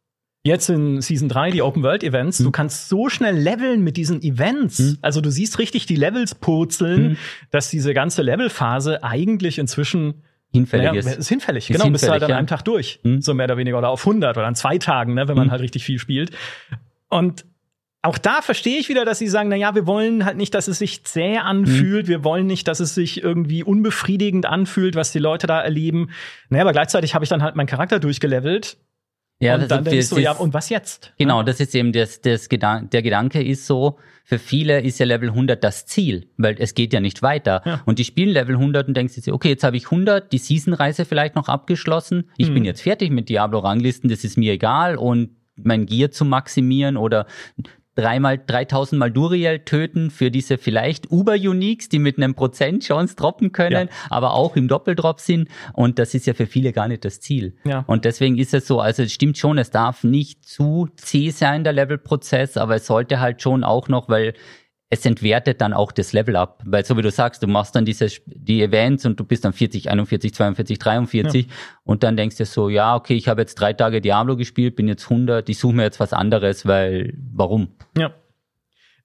[0.44, 2.46] Jetzt in Season 3, die Open World Events, mhm.
[2.46, 4.80] du kannst so schnell leveln mit diesen Events.
[4.80, 4.98] Mhm.
[5.02, 7.18] Also du siehst richtig die Levels purzeln, mhm.
[7.52, 11.18] dass diese ganze Levelphase eigentlich inzwischen hinfällig naja, ist.
[11.18, 12.38] ist hinfällig, ist genau, hinfällig, bist du halt an ja.
[12.38, 13.22] einem Tag durch, mhm.
[13.22, 15.52] so mehr oder weniger, oder auf 100 oder an zwei Tagen, ne, wenn man mhm.
[15.52, 16.32] halt richtig viel spielt.
[17.10, 17.46] Und
[18.02, 20.68] auch da verstehe ich wieder, dass sie sagen, na ja, wir wollen halt nicht, dass
[20.68, 22.10] es sich zäh anfühlt, mhm.
[22.10, 26.10] wir wollen nicht, dass es sich irgendwie unbefriedigend anfühlt, was die Leute da erleben.
[26.50, 28.78] Naja, aber gleichzeitig habe ich dann halt meinen Charakter durchgelevelt.
[29.42, 31.14] Ja, und dann denkst du, ja, und was jetzt?
[31.18, 35.06] Genau, das ist eben das, das Gedan der Gedanke ist so, für viele ist ja
[35.06, 37.62] Level 100 das Ziel, weil es geht ja nicht weiter.
[37.66, 37.82] Ja.
[37.86, 41.06] Und die spielen Level 100 und denken sich, okay, jetzt habe ich 100, die Season-Reise
[41.06, 42.56] vielleicht noch abgeschlossen, ich mhm.
[42.56, 47.26] bin jetzt fertig mit Diablo-Ranglisten, das ist mir egal und mein Gear zu maximieren oder
[48.00, 53.52] dreimal, 3000 Mal Duriel töten für diese vielleicht Uber-Uniques, die mit einem Prozent Chance droppen
[53.52, 53.96] können, ja.
[54.10, 55.50] aber auch im Doppeldrop sind.
[55.74, 57.56] Und das ist ja für viele gar nicht das Ziel.
[57.66, 57.84] Ja.
[57.88, 61.64] Und deswegen ist es so, also es stimmt schon, es darf nicht zu zäh sein,
[61.64, 64.34] der Levelprozess, aber es sollte halt schon auch noch, weil
[64.89, 67.86] es entwertet dann auch das Level up, weil so wie du sagst, du machst dann
[67.86, 71.52] diese die Events und du bist dann 40, 41, 42, 43 ja.
[71.84, 74.88] und dann denkst du so, ja, okay, ich habe jetzt drei Tage Diablo gespielt, bin
[74.88, 77.69] jetzt 100, ich suche mir jetzt was anderes, weil warum?
[77.97, 78.12] Ja.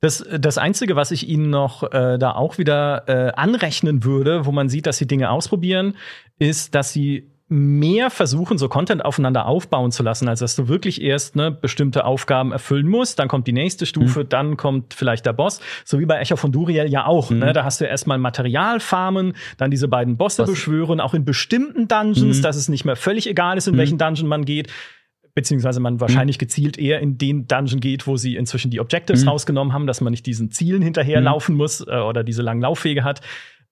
[0.00, 4.52] Das, das Einzige, was ich Ihnen noch äh, da auch wieder äh, anrechnen würde, wo
[4.52, 5.96] man sieht, dass Sie Dinge ausprobieren,
[6.38, 11.02] ist, dass Sie mehr versuchen, so Content aufeinander aufbauen zu lassen, als dass du wirklich
[11.02, 13.18] erst ne, bestimmte Aufgaben erfüllen musst.
[13.18, 14.28] Dann kommt die nächste Stufe, mhm.
[14.30, 15.60] dann kommt vielleicht der Boss.
[15.84, 17.30] So wie bei Echo von Duriel ja auch.
[17.30, 17.36] Ne?
[17.36, 17.42] Mhm.
[17.44, 17.52] Ne?
[17.52, 20.50] Da hast du erstmal Material farmen, dann diese beiden Bosse Was?
[20.50, 22.42] beschwören, auch in bestimmten Dungeons, mhm.
[22.42, 23.78] dass es nicht mehr völlig egal ist, in mhm.
[23.78, 24.72] welchen Dungeon man geht
[25.36, 26.42] beziehungsweise man wahrscheinlich mhm.
[26.46, 29.30] gezielt eher in den Dungeon geht, wo sie inzwischen die Objectives mhm.
[29.30, 31.58] rausgenommen haben, dass man nicht diesen Zielen hinterherlaufen mhm.
[31.58, 33.20] muss äh, oder diese langen Lauffege hat.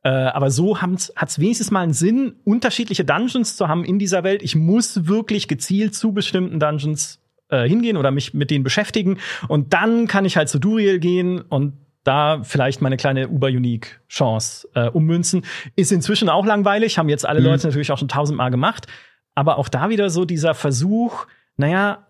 [0.05, 4.25] Äh, aber so hat es wenigstens mal einen Sinn, unterschiedliche Dungeons zu haben in dieser
[4.25, 4.43] Welt.
[4.43, 9.19] Ich muss wirklich gezielt zu bestimmten Dungeons äh, hingehen oder mich mit denen beschäftigen.
[9.47, 14.89] Und dann kann ich halt zu Duriel gehen und da vielleicht meine kleine Uber-Unique-Chance äh,
[14.89, 15.45] ummünzen.
[15.77, 17.47] Ist inzwischen auch langweilig, haben jetzt alle mhm.
[17.47, 18.87] Leute natürlich auch schon tausendmal gemacht.
[19.35, 22.07] Aber auch da wieder so dieser Versuch, naja,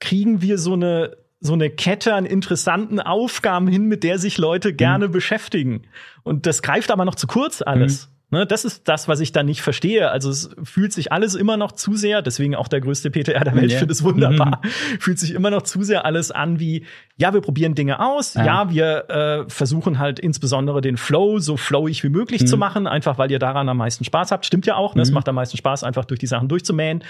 [0.00, 4.74] kriegen wir so eine so eine Kette an interessanten Aufgaben hin, mit der sich Leute
[4.74, 5.12] gerne mhm.
[5.12, 5.82] beschäftigen.
[6.22, 8.06] Und das greift aber noch zu kurz alles.
[8.06, 8.18] Mhm.
[8.30, 10.10] Ne, das ist das, was ich da nicht verstehe.
[10.10, 13.54] Also es fühlt sich alles immer noch zu sehr, deswegen auch der größte PTR der
[13.54, 13.78] Welt, ja.
[13.78, 14.68] finde es wunderbar, mhm.
[15.00, 16.84] fühlt sich immer noch zu sehr alles an wie,
[17.16, 21.56] ja, wir probieren Dinge aus, ja, ja wir äh, versuchen halt insbesondere den Flow so
[21.56, 22.46] flowig wie möglich mhm.
[22.48, 24.44] zu machen, einfach weil ihr daran am meisten Spaß habt.
[24.44, 25.00] Stimmt ja auch, ne?
[25.00, 25.14] es mhm.
[25.14, 27.04] macht am meisten Spaß, einfach durch die Sachen durchzumähen.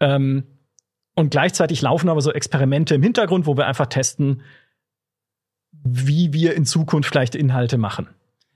[0.00, 0.42] Ähm,
[1.16, 4.42] und gleichzeitig laufen aber so Experimente im Hintergrund, wo wir einfach testen,
[5.72, 8.08] wie wir in Zukunft vielleicht Inhalte machen.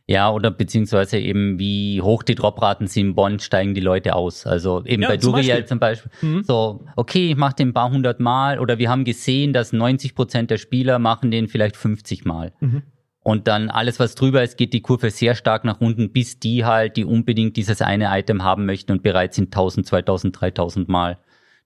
[0.06, 4.44] Ja, oder beziehungsweise eben, wie hoch die Dropraten sind in Bonn, steigen die Leute aus.
[4.44, 6.10] Also eben ja, bei zum Duriel zum Beispiel.
[6.20, 6.42] Mhm.
[6.42, 10.14] So, okay, ich mache den ein paar hundert Mal oder wir haben gesehen, dass 90
[10.14, 12.52] Prozent der Spieler machen den vielleicht 50 Mal.
[12.58, 12.82] Mhm.
[13.22, 16.64] Und dann alles, was drüber ist, geht die Kurve sehr stark nach unten, bis die
[16.64, 21.18] halt, die unbedingt dieses eine Item haben möchten und bereit sind, 1000, 2000, 3000 Mal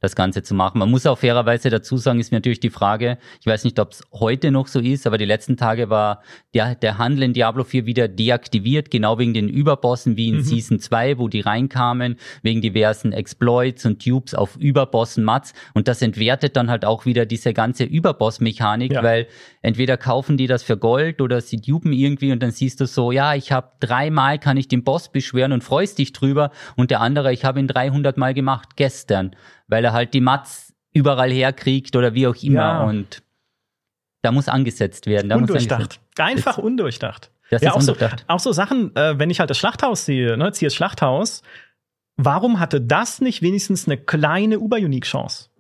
[0.05, 0.79] das Ganze zu machen.
[0.79, 4.03] Man muss auch fairerweise dazu sagen, ist natürlich die Frage, ich weiß nicht, ob es
[4.13, 6.23] heute noch so ist, aber die letzten Tage war
[6.55, 10.43] der, der Handel in Diablo 4 wieder deaktiviert, genau wegen den Überbossen wie in mhm.
[10.43, 15.55] Season 2, wo die reinkamen, wegen diversen Exploits und Tubes auf Überbossen Mats.
[15.73, 19.03] Und das entwertet dann halt auch wieder diese ganze Überboss-Mechanik, ja.
[19.03, 19.27] weil
[19.63, 23.11] entweder kaufen die das für Gold oder sie dupen irgendwie und dann siehst du so,
[23.11, 27.01] ja, ich habe dreimal kann ich den Boss beschweren und freust dich drüber und der
[27.01, 29.35] andere, ich habe ihn 300 Mal gemacht gestern
[29.67, 32.61] weil er halt die Mats überall herkriegt oder wie auch immer.
[32.61, 32.85] Ja.
[32.85, 33.23] Und
[34.23, 35.29] da muss angesetzt werden.
[35.29, 36.01] Da undurchdacht.
[36.19, 37.31] Einfach Jetzt, undurchdacht.
[37.51, 38.21] Das ja, ist auch, undurchdacht.
[38.21, 41.43] So, auch so Sachen, äh, wenn ich halt das Schlachthaus sehe, ne, ziehe das Schlachthaus,
[42.17, 45.51] warum hatte das nicht wenigstens eine kleine Uber-Unique-Chance?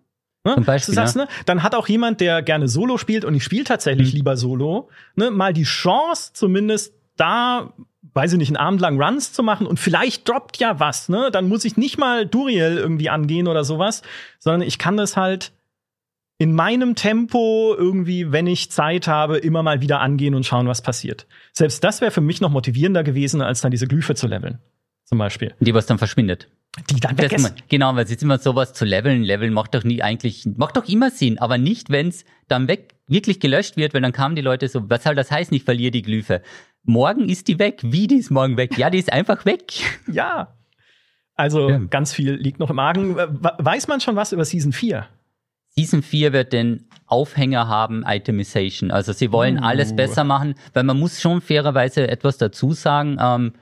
[0.46, 0.54] Ne?
[0.54, 1.26] Zum Beispiel, sagst, ne?
[1.46, 4.16] Dann hat auch jemand, der gerne Solo spielt und ich spiele tatsächlich mhm.
[4.18, 7.72] lieber Solo, ne, mal die Chance, zumindest da
[8.14, 11.30] weiß ich nicht, einen Abend lang Runs zu machen und vielleicht droppt ja was, ne?
[11.32, 14.02] Dann muss ich nicht mal Duriel irgendwie angehen oder sowas,
[14.38, 15.52] sondern ich kann das halt
[16.38, 20.82] in meinem Tempo irgendwie, wenn ich Zeit habe, immer mal wieder angehen und schauen, was
[20.82, 21.26] passiert.
[21.52, 24.58] Selbst das wäre für mich noch motivierender gewesen, als dann diese Glyphe zu leveln.
[25.04, 25.54] Zum Beispiel.
[25.60, 26.48] Die, was dann verschwindet.
[26.90, 27.54] Die dann weg ist.
[27.68, 29.22] Genau, weil es ist immer sowas zu leveln.
[29.22, 32.94] Leveln macht doch nie eigentlich, macht doch immer Sinn, aber nicht, wenn es dann weg
[33.06, 35.90] wirklich gelöscht wird, weil dann kamen die Leute so, was soll das heißen, ich verliere
[35.90, 36.42] die Glyphe
[36.84, 37.80] morgen ist die weg.
[37.82, 38.78] Wie die ist morgen weg?
[38.78, 39.72] Ja, die ist einfach weg.
[40.12, 40.54] Ja.
[41.36, 41.78] Also ja.
[41.78, 43.16] ganz viel liegt noch im Argen.
[43.16, 45.04] Weiß man schon was über Season 4?
[45.70, 48.92] Season 4 wird den Aufhänger haben, Itemization.
[48.92, 49.62] Also sie wollen uh.
[49.62, 53.18] alles besser machen, weil man muss schon fairerweise etwas dazu sagen.
[53.20, 53.52] Ähm,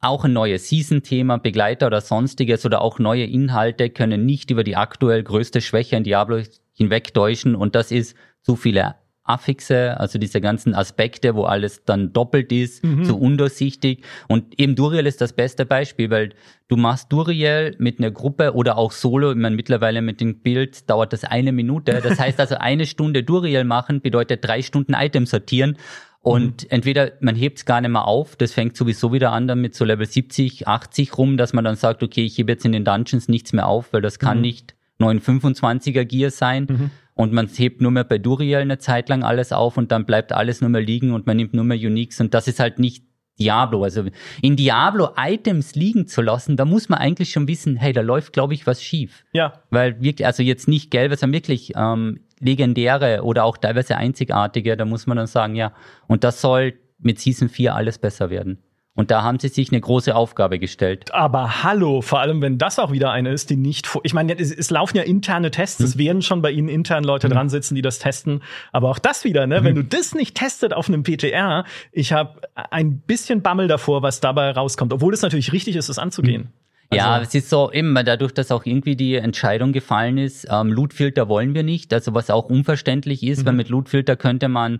[0.00, 4.76] auch ein neues Season-Thema, Begleiter oder sonstiges oder auch neue Inhalte können nicht über die
[4.76, 8.94] aktuell größte Schwäche in Diablo hinwegtäuschen und das ist zu viele
[9.26, 13.04] Affixe, also diese ganzen Aspekte, wo alles dann doppelt ist, mhm.
[13.04, 14.02] so undurchsichtig.
[14.28, 16.30] Und eben Duriel ist das beste Beispiel, weil
[16.68, 20.88] du machst Duriel mit einer Gruppe oder auch Solo, ich meine, mittlerweile mit dem Bild
[20.88, 22.00] dauert das eine Minute.
[22.02, 25.76] Das heißt also, eine Stunde Duriel machen bedeutet drei Stunden Items sortieren.
[26.20, 26.68] Und mhm.
[26.70, 29.76] entweder man hebt es gar nicht mehr auf, das fängt sowieso wieder an dann mit
[29.76, 32.84] so Level 70, 80 rum, dass man dann sagt, okay, ich hebe jetzt in den
[32.84, 34.42] Dungeons nichts mehr auf, weil das kann mhm.
[34.42, 36.90] nicht 925er Gear sein.
[37.16, 40.32] Und man hebt nur mehr bei Duriel eine Zeit lang alles auf und dann bleibt
[40.32, 43.04] alles nur mehr liegen und man nimmt nur mehr Uniques und das ist halt nicht
[43.38, 43.82] Diablo.
[43.84, 44.04] Also
[44.42, 48.34] in Diablo Items liegen zu lassen, da muss man eigentlich schon wissen, hey, da läuft,
[48.34, 49.24] glaube ich, was schief.
[49.32, 49.54] Ja.
[49.70, 54.84] Weil wirklich, also jetzt nicht gelbe, sondern wirklich ähm, legendäre oder auch teilweise einzigartige, da
[54.84, 55.72] muss man dann sagen, ja,
[56.06, 58.58] und das soll mit Season 4 alles besser werden.
[58.96, 61.12] Und da haben sie sich eine große Aufgabe gestellt.
[61.14, 64.00] Aber hallo, vor allem wenn das auch wieder eine ist, die nicht vor.
[64.04, 65.86] Ich meine, es, es, laufen ja interne Tests, hm.
[65.86, 67.34] es werden schon bei ihnen intern Leute hm.
[67.34, 68.42] dran sitzen, die das testen.
[68.72, 69.58] Aber auch das wieder, ne?
[69.58, 69.64] Hm.
[69.64, 74.20] Wenn du das nicht testet auf einem PTR, ich habe ein bisschen Bammel davor, was
[74.20, 76.42] dabei rauskommt, obwohl es natürlich richtig ist, es anzugehen.
[76.44, 76.52] Hm.
[76.88, 80.72] Also ja, es ist so immer dadurch, dass auch irgendwie die Entscheidung gefallen ist, ähm,
[80.72, 83.46] Lootfilter wollen wir nicht, also was auch unverständlich ist, mhm.
[83.46, 84.78] weil mit Lootfilter könnte man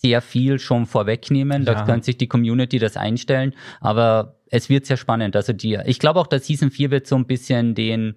[0.00, 1.64] sehr viel schon vorwegnehmen.
[1.64, 1.74] Ja.
[1.74, 3.54] Da kann sich die Community das einstellen.
[3.80, 5.36] Aber es wird sehr spannend.
[5.36, 8.14] Also die, ich glaube auch, dass Season 4 wird so ein bisschen den,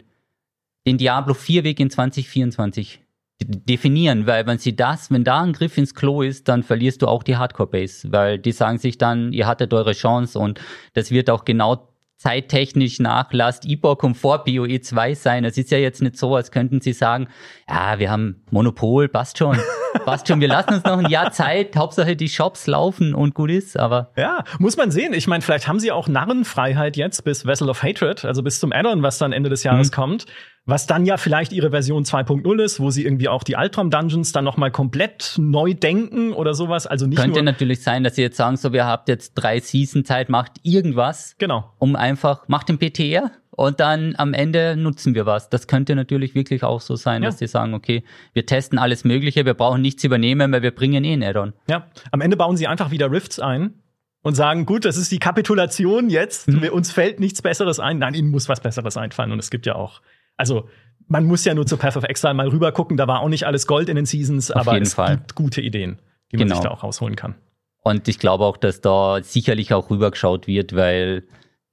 [0.85, 3.01] den Diablo 4 Weg in 2024
[3.43, 7.07] definieren, weil wenn sie das, wenn da ein Griff ins Klo ist, dann verlierst du
[7.07, 10.61] auch die Hardcore-Base, weil die sagen sich dann, ihr hattet eure Chance und
[10.93, 11.90] das wird auch genau
[12.21, 15.43] zeittechnisch nach Last Epoch und vor PoE 2 sein.
[15.43, 17.27] Es ist ja jetzt nicht so, als könnten sie sagen,
[17.67, 19.57] ja, wir haben Monopol, passt schon.
[20.05, 23.49] passt schon, wir lassen uns noch ein Jahr Zeit, Hauptsache die Shops laufen und gut
[23.49, 24.11] ist, aber.
[24.15, 25.13] Ja, muss man sehen.
[25.13, 28.71] Ich meine, vielleicht haben sie auch Narrenfreiheit jetzt bis Vessel of Hatred, also bis zum
[28.71, 29.95] Addon, was dann Ende des Jahres mhm.
[29.95, 30.25] kommt.
[30.65, 34.31] Was dann ja vielleicht ihre Version 2.0 ist, wo sie irgendwie auch die Altrom Dungeons
[34.31, 36.85] dann noch mal komplett neu denken oder sowas.
[36.85, 40.05] Also nicht Könnte natürlich sein, dass sie jetzt sagen, so, wir habt jetzt drei Season
[40.05, 41.35] Zeit, macht irgendwas.
[41.39, 41.73] Genau.
[41.79, 45.49] Um einfach, macht den PTR und dann am Ende nutzen wir was.
[45.49, 47.29] Das könnte natürlich wirklich auch so sein, ja.
[47.29, 51.03] dass sie sagen, okay, wir testen alles Mögliche, wir brauchen nichts übernehmen, weil wir bringen
[51.03, 51.53] eh ein Add-on.
[51.67, 53.73] Ja, am Ende bauen sie einfach wieder Rifts ein
[54.21, 56.69] und sagen, gut, das ist die Kapitulation jetzt, mhm.
[56.69, 57.97] uns fällt nichts Besseres ein.
[57.97, 60.01] Nein, ihnen muss was Besseres einfallen und es gibt ja auch
[60.41, 60.67] also
[61.07, 63.45] man muss ja nur zu Path of Exile mal rüber gucken, da war auch nicht
[63.45, 65.17] alles Gold in den Seasons, Auf aber es Fall.
[65.17, 65.99] gibt gute Ideen,
[66.31, 66.55] die man genau.
[66.55, 67.35] sich da auch rausholen kann.
[67.83, 71.23] Und ich glaube auch, dass da sicherlich auch rübergeschaut wird, weil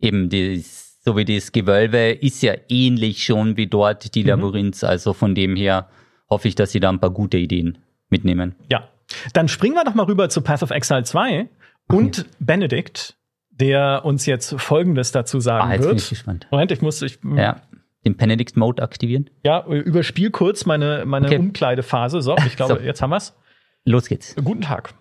[0.00, 0.62] eben die,
[1.04, 4.28] so wie das Gewölbe ist ja ähnlich schon wie dort die mhm.
[4.28, 4.84] Labyrinths.
[4.84, 5.88] Also von dem her
[6.28, 7.78] hoffe ich, dass sie da ein paar gute Ideen
[8.10, 8.54] mitnehmen.
[8.70, 8.88] Ja.
[9.32, 11.48] Dann springen wir doch mal rüber zu Path of Exile 2
[11.88, 12.28] und okay.
[12.40, 13.16] Benedikt,
[13.50, 15.90] der uns jetzt Folgendes dazu sagen ah, jetzt wird.
[15.90, 16.46] Bin ich gespannt.
[16.50, 17.62] Moment, ich muss, ich, ja
[18.08, 19.30] den Benedict Mode aktivieren?
[19.44, 21.38] Ja, überspiel kurz meine, meine okay.
[21.38, 22.22] Umkleidephase.
[22.22, 22.80] So, ich glaube, so.
[22.80, 23.36] jetzt haben wir's.
[23.84, 24.34] Los geht's.
[24.36, 24.94] Guten Tag.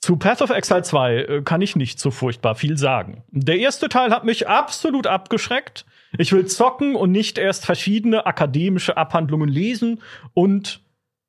[0.00, 3.24] Zu Path of Exile 2 äh, kann ich nicht so furchtbar viel sagen.
[3.30, 5.84] Der erste Teil hat mich absolut abgeschreckt.
[6.16, 10.00] Ich will zocken und nicht erst verschiedene akademische Abhandlungen lesen
[10.34, 10.80] und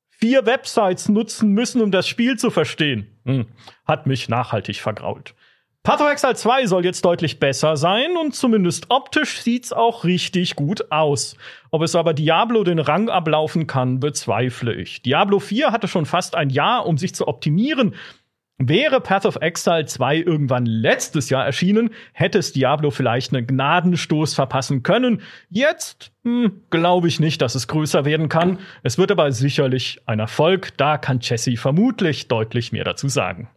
[0.08, 3.18] vier Websites nutzen müssen, um das Spiel zu verstehen.
[3.24, 3.46] Hm.
[3.84, 5.34] Hat mich nachhaltig vergrault.
[5.82, 10.54] Path of Exile 2 soll jetzt deutlich besser sein und zumindest optisch sieht's auch richtig
[10.54, 11.36] gut aus.
[11.70, 15.00] Ob es aber Diablo den Rang ablaufen kann, bezweifle ich.
[15.00, 17.94] Diablo 4 hatte schon fast ein Jahr, um sich zu optimieren.
[18.58, 24.34] Wäre Path of Exile 2 irgendwann letztes Jahr erschienen, hätte es Diablo vielleicht einen Gnadenstoß
[24.34, 25.22] verpassen können.
[25.48, 28.58] Jetzt hm, glaube ich nicht, dass es größer werden kann.
[28.82, 30.76] Es wird aber sicherlich ein Erfolg.
[30.76, 33.48] Da kann Jesse vermutlich deutlich mehr dazu sagen.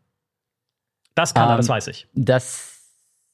[1.15, 2.07] Das kann er, das Ähm, weiß ich.
[2.13, 2.69] Das,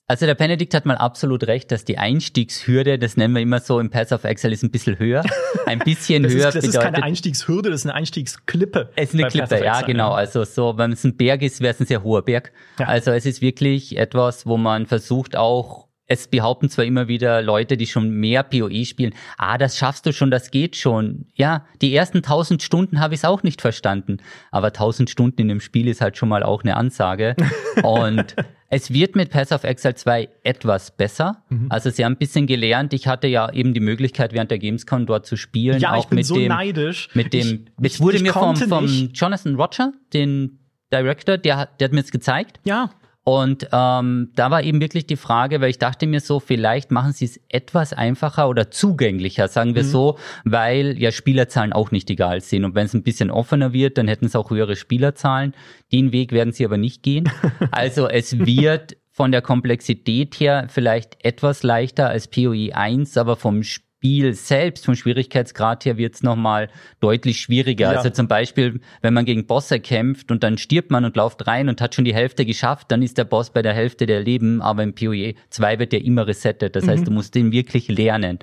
[0.07, 3.79] also der Benedikt hat mal absolut recht, dass die Einstiegshürde, das nennen wir immer so
[3.79, 5.23] im Path of Exile, ist ein bisschen höher.
[5.65, 6.93] Ein bisschen Das, höher ist, das ist bedeutet.
[6.95, 8.89] keine Einstiegshürde, das ist eine Einstiegsklippe.
[8.95, 10.11] Es ist eine Klippe, ja, genau.
[10.13, 12.51] Also so, wenn es ein Berg ist, wäre es ein sehr hoher Berg.
[12.79, 12.87] Ja.
[12.87, 17.77] Also es ist wirklich etwas, wo man versucht auch, es behaupten zwar immer wieder Leute,
[17.77, 21.27] die schon mehr PoE spielen, ah, das schaffst du schon, das geht schon.
[21.35, 24.17] Ja, die ersten tausend Stunden habe ich es auch nicht verstanden.
[24.51, 27.35] Aber tausend Stunden in dem Spiel ist halt schon mal auch eine Ansage.
[27.83, 28.35] Und
[28.71, 31.43] es wird mit Pass of Exile 2 etwas besser.
[31.49, 31.67] Mhm.
[31.69, 32.93] Also sie haben ein bisschen gelernt.
[32.93, 35.79] Ich hatte ja eben die Möglichkeit, während der Gamescom dort zu spielen.
[35.79, 37.09] Ja, auch ich bin mit so dem, neidisch.
[37.13, 38.85] mit dem, Ich- es wurde ich mir vom, vom.
[39.13, 40.59] Jonathan Roger, den
[40.91, 42.59] Director, der, hat- der hat mir das gezeigt.
[42.63, 42.89] Ja,
[43.29, 47.11] Und ähm, da war eben wirklich die Frage, weil ich dachte mir so, vielleicht machen
[47.13, 49.75] sie es etwas einfacher oder zugänglicher, sagen Mhm.
[49.75, 52.65] wir so, weil ja Spielerzahlen auch nicht egal sind.
[52.65, 55.53] Und wenn es ein bisschen offener wird, dann hätten es auch höhere Spielerzahlen.
[55.91, 57.29] Den Weg werden sie aber nicht gehen.
[57.71, 63.63] Also es wird von der Komplexität her vielleicht etwas leichter als PoE 1, aber vom
[63.63, 63.88] Spiel
[64.31, 67.91] selbst, vom Schwierigkeitsgrad her wird es nochmal deutlich schwieriger.
[67.91, 67.97] Ja.
[67.97, 71.67] Also zum Beispiel, wenn man gegen Bosse kämpft und dann stirbt man und läuft rein
[71.69, 74.61] und hat schon die Hälfte geschafft, dann ist der Boss bei der Hälfte der Leben,
[74.61, 76.75] aber im PoE 2 wird der immer resettet.
[76.75, 78.39] Das heißt, du musst den wirklich lernen.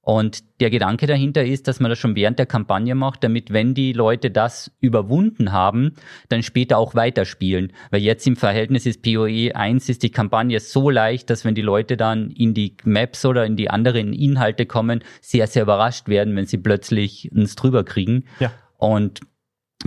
[0.00, 3.74] Und der Gedanke dahinter ist, dass man das schon während der Kampagne macht, damit, wenn
[3.74, 5.94] die Leute das überwunden haben,
[6.30, 7.74] dann später auch weiterspielen.
[7.90, 11.62] Weil jetzt im Verhältnis ist PoE 1 ist die Kampagne so leicht, dass wenn die
[11.62, 16.34] Leute dann in die Maps oder in die anderen Inhalte kommen, sehr, sehr überrascht werden,
[16.36, 18.24] wenn sie plötzlich uns drüber kriegen.
[18.40, 18.50] Ja.
[18.78, 19.20] Und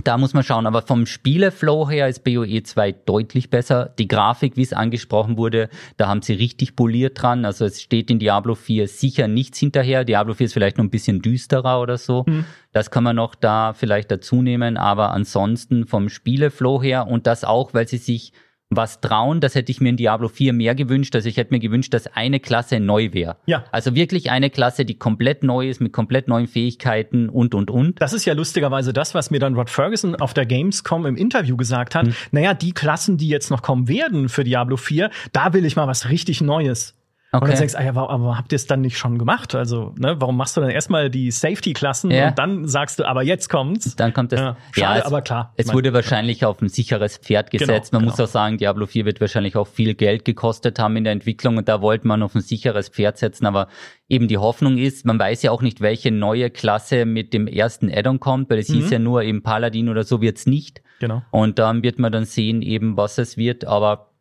[0.04, 3.92] da muss man schauen, aber vom Spieleflow her ist BOE 2 deutlich besser.
[3.98, 7.44] Die Grafik, wie es angesprochen wurde, da haben sie richtig poliert dran.
[7.44, 10.04] Also es steht in Diablo 4 sicher nichts hinterher.
[10.04, 12.24] Diablo 4 ist vielleicht noch ein bisschen düsterer oder so.
[12.72, 17.44] Das kann man noch da vielleicht dazu nehmen, aber ansonsten vom Spieleflow her und das
[17.44, 18.32] auch, weil sie sich
[18.76, 21.14] was trauen, das hätte ich mir in Diablo 4 mehr gewünscht.
[21.14, 23.36] Also ich hätte mir gewünscht, dass eine Klasse neu wäre.
[23.46, 23.64] Ja.
[23.72, 28.00] Also wirklich eine Klasse, die komplett neu ist, mit komplett neuen Fähigkeiten und, und, und.
[28.00, 31.56] Das ist ja lustigerweise das, was mir dann Rod Ferguson auf der Gamescom im Interview
[31.56, 32.08] gesagt Hm.
[32.08, 32.14] hat.
[32.30, 35.86] Naja, die Klassen, die jetzt noch kommen werden für Diablo 4, da will ich mal
[35.86, 36.94] was richtig Neues.
[37.34, 37.50] Und Okay.
[37.52, 39.54] dann denkst du, ah ja, aber, habt ihr es dann nicht schon gemacht?
[39.54, 42.28] Also, ne, warum machst du dann erstmal die Safety-Klassen Ja.
[42.28, 43.96] und dann sagst du, aber jetzt kommt's?
[43.96, 44.40] Dann kommt das.
[44.40, 45.54] Ja, schade, es, aber klar.
[45.56, 47.90] Es wurde wahrscheinlich auf ein sicheres Pferd gesetzt.
[47.92, 48.26] Genau, man muss genau.
[48.28, 51.70] auch sagen, Diablo 4 wird wahrscheinlich auch viel Geld gekostet haben in der Entwicklung und
[51.70, 53.46] da wollte man auf ein sicheres Pferd setzen.
[53.46, 53.68] Aber
[54.10, 57.90] eben die Hoffnung ist, man weiß ja auch nicht, welche neue Klasse mit dem ersten
[57.90, 58.92] Add-on kommt, weil es hieß Mhm.
[58.92, 60.82] ja nur eben Paladin oder so wird's nicht.
[61.00, 61.22] Genau.
[61.30, 63.64] Und dann wird man dann sehen, eben was es wird.
[63.64, 64.11] Aber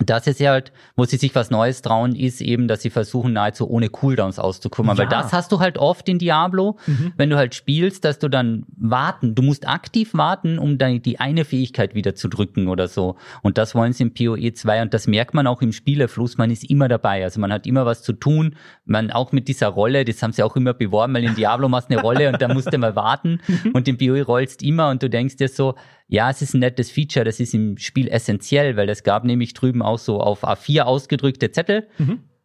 [0.00, 3.32] das ist ja halt, wo sie sich was Neues trauen, ist eben, dass sie versuchen,
[3.32, 4.96] nahezu ohne Cooldowns auszukommen.
[4.98, 5.10] Weil Ja.
[5.10, 6.78] das hast du halt oft in Diablo,
[7.16, 11.20] wenn du halt spielst, dass du dann warten, du musst aktiv warten, um dann die
[11.20, 13.16] eine Fähigkeit wieder zu drücken oder so.
[13.42, 16.50] Und das wollen sie im PoE 2 und das merkt man auch im Spielerfluss, man
[16.50, 17.22] ist immer dabei.
[17.22, 18.56] Also man hat immer was zu tun.
[18.84, 21.90] Man auch mit dieser Rolle, das haben sie auch immer beworben, weil in Diablo machst
[21.90, 23.40] du eine Rolle und da musst du mal warten
[23.72, 26.90] und im PoE rollst immer und du denkst dir so, ja, es ist ein nettes
[26.90, 30.82] Feature, das ist im Spiel essentiell, weil es gab nämlich drüben auch so auf A4
[30.82, 31.88] ausgedrückte Zettel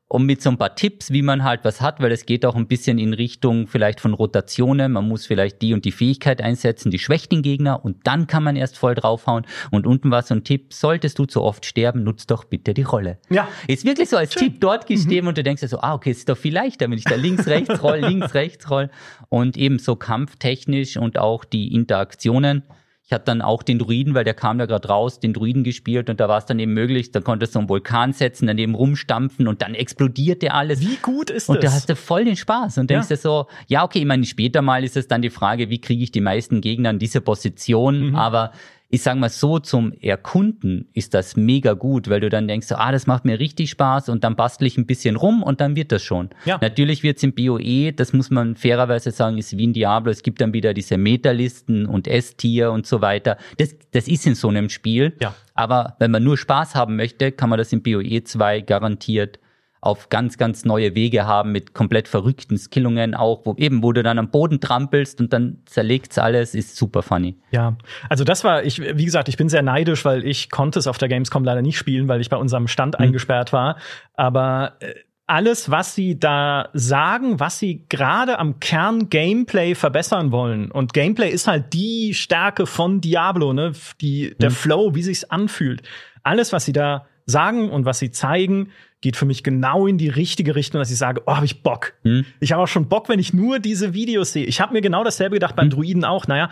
[0.10, 2.56] und mit so ein paar Tipps, wie man halt was hat, weil es geht auch
[2.56, 4.92] ein bisschen in Richtung vielleicht von Rotationen.
[4.92, 8.44] Man muss vielleicht die und die Fähigkeit einsetzen, die schwächt den Gegner und dann kann
[8.44, 9.46] man erst voll draufhauen.
[9.70, 12.82] Und unten war so ein Tipp, solltest du zu oft sterben, nutz doch bitte die
[12.82, 13.20] Rolle.
[13.30, 13.48] Ja.
[13.68, 16.28] Ist wirklich so als Tipp dort gestehen und du denkst dir so, ah, okay, ist
[16.28, 18.90] doch viel leichter, wenn ich da links, rechts roll, links, rechts roll.
[19.30, 22.64] Und eben so kampftechnisch und auch die Interaktionen.
[23.10, 26.12] Ich hatte dann auch den Druiden, weil der kam da gerade raus, den Druiden gespielt
[26.12, 29.48] und da war es dann eben möglich, da konntest du einen Vulkan setzen, daneben rumstampfen
[29.48, 30.80] und dann explodiert der alles.
[30.82, 31.74] Wie gut ist Und da das?
[31.74, 33.16] hast du voll den Spaß und denkst Ja.
[33.16, 36.04] dir so, ja, okay, ich meine, später mal ist es dann die Frage, wie kriege
[36.04, 38.16] ich die meisten Gegner in diese Position, Mhm.
[38.16, 38.52] aber
[38.92, 42.92] ich sage mal so, zum Erkunden ist das mega gut, weil du dann denkst, ah,
[42.92, 45.92] das macht mir richtig Spaß und dann bastel ich ein bisschen rum und dann wird
[45.92, 46.30] das schon.
[46.46, 46.58] Ja.
[46.60, 50.42] Natürlich wird's im BOE, das muss man fairerweise sagen, ist wie ein Diablo, es gibt
[50.42, 53.38] dann wieder diese Metalisten und S-Tier und so weiter.
[53.58, 55.16] Das, das ist in so einem Spiel.
[55.22, 55.36] Ja.
[55.54, 59.40] Aber wenn man nur Spaß haben möchte, kann man das im BOE 2 garantiert
[59.82, 64.04] auf ganz, ganz neue Wege haben mit komplett verrückten Skillungen auch, wo eben, wo du
[64.04, 67.38] dann am Boden trampelst und dann zerlegt's alles, ist super funny.
[67.52, 67.78] Ja,
[68.10, 70.98] also das war, ich, wie gesagt, ich bin sehr neidisch, weil ich konnte es auf
[70.98, 73.06] der Gamescom leider nicht spielen, weil ich bei unserem Stand mhm.
[73.06, 73.78] eingesperrt war.
[74.16, 74.94] Aber äh,
[75.28, 80.72] alles, was sie da sagen, was sie gerade am Kern Gameplay verbessern wollen.
[80.72, 83.74] Und Gameplay ist halt die Stärke von Diablo, ne?
[84.02, 84.56] Die, der mhm.
[84.56, 85.84] Flow, wie sich's anfühlt.
[86.24, 88.70] Alles, was sie da sagen und was sie zeigen,
[89.02, 91.94] geht für mich genau in die richtige Richtung, dass ich sage, oh, habe ich Bock.
[92.04, 92.26] Hm.
[92.40, 94.46] Ich habe auch schon Bock, wenn ich nur diese Videos sehe.
[94.46, 95.72] Ich habe mir genau dasselbe gedacht beim hm.
[95.72, 96.28] Druiden auch.
[96.28, 96.50] Naja,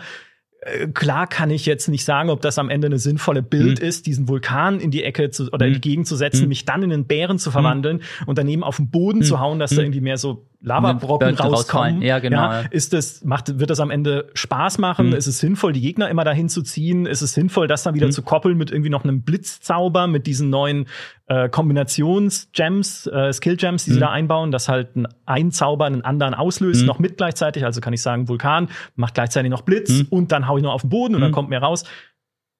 [0.60, 3.86] äh, klar kann ich jetzt nicht sagen, ob das am Ende eine sinnvolle Bild mhm.
[3.86, 5.74] ist, diesen Vulkan in die Ecke zu, oder mhm.
[5.74, 5.88] in die.
[5.88, 6.48] Gegend zu setzen, mhm.
[6.48, 9.70] mich dann in einen Bären zu verwandeln und daneben auf den Boden zu hauen, dass
[9.70, 12.02] da irgendwie mehr so Lavabrocken rauskommen.
[12.02, 12.38] Ja, genau.
[12.38, 15.08] Ja, ist das, macht, wird das am Ende Spaß machen?
[15.08, 15.12] Mhm.
[15.14, 17.06] Ist es sinnvoll, die Gegner immer dahin zu ziehen?
[17.06, 18.12] Ist es sinnvoll, das dann wieder mhm.
[18.12, 20.86] zu koppeln mit irgendwie noch einem Blitzzauber, mit diesen neuen
[21.26, 23.94] äh, Kombinations-Gems, äh, Skill-Gems, die mhm.
[23.94, 26.86] sie da einbauen, dass halt ein, ein Zauber einen anderen auslöst, mhm.
[26.88, 27.64] noch mit gleichzeitig.
[27.64, 30.06] Also kann ich sagen, Vulkan macht gleichzeitig noch Blitz mhm.
[30.10, 31.84] und dann hau ich noch auf den Boden und dann kommt mehr raus.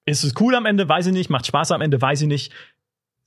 [0.05, 0.89] Ist es cool am Ende?
[0.89, 1.31] Weiß ich nicht.
[1.31, 2.01] Macht Spaß am Ende?
[2.01, 2.53] Weiß ich nicht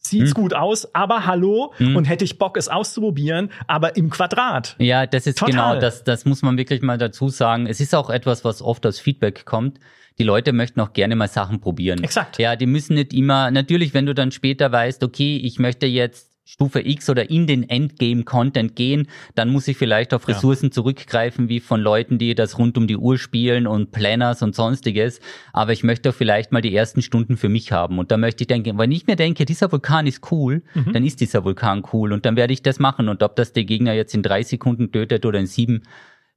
[0.02, 0.42] sieht's hm.
[0.42, 1.96] gut aus, aber hallo hm.
[1.96, 4.76] und hätte ich Bock, es auszuprobieren, aber im Quadrat.
[4.80, 5.52] Ja, das ist Total.
[5.52, 7.68] genau, das, das muss man wirklich mal dazu sagen.
[7.68, 9.80] Es ist auch etwas, was oft als Feedback kommt.
[10.18, 12.04] Die Leute möchten auch gerne mal Sachen probieren.
[12.04, 12.38] Exakt.
[12.38, 16.31] Ja, die müssen nicht immer, natürlich, wenn du dann später weißt, okay, ich möchte jetzt
[16.44, 20.72] Stufe X oder in den Endgame-Content gehen, dann muss ich vielleicht auf Ressourcen ja.
[20.72, 25.22] zurückgreifen, wie von Leuten, die das rund um die Uhr spielen und Planners und sonstiges.
[25.54, 28.00] Aber ich möchte vielleicht mal die ersten Stunden für mich haben.
[28.00, 30.94] Und da möchte ich denken, wenn ich mir denke, dieser Vulkan ist cool, mhm.
[30.94, 33.08] dann ist dieser Vulkan cool und dann werde ich das machen.
[33.08, 35.84] Und ob das der Gegner jetzt in drei Sekunden tötet oder in sieben,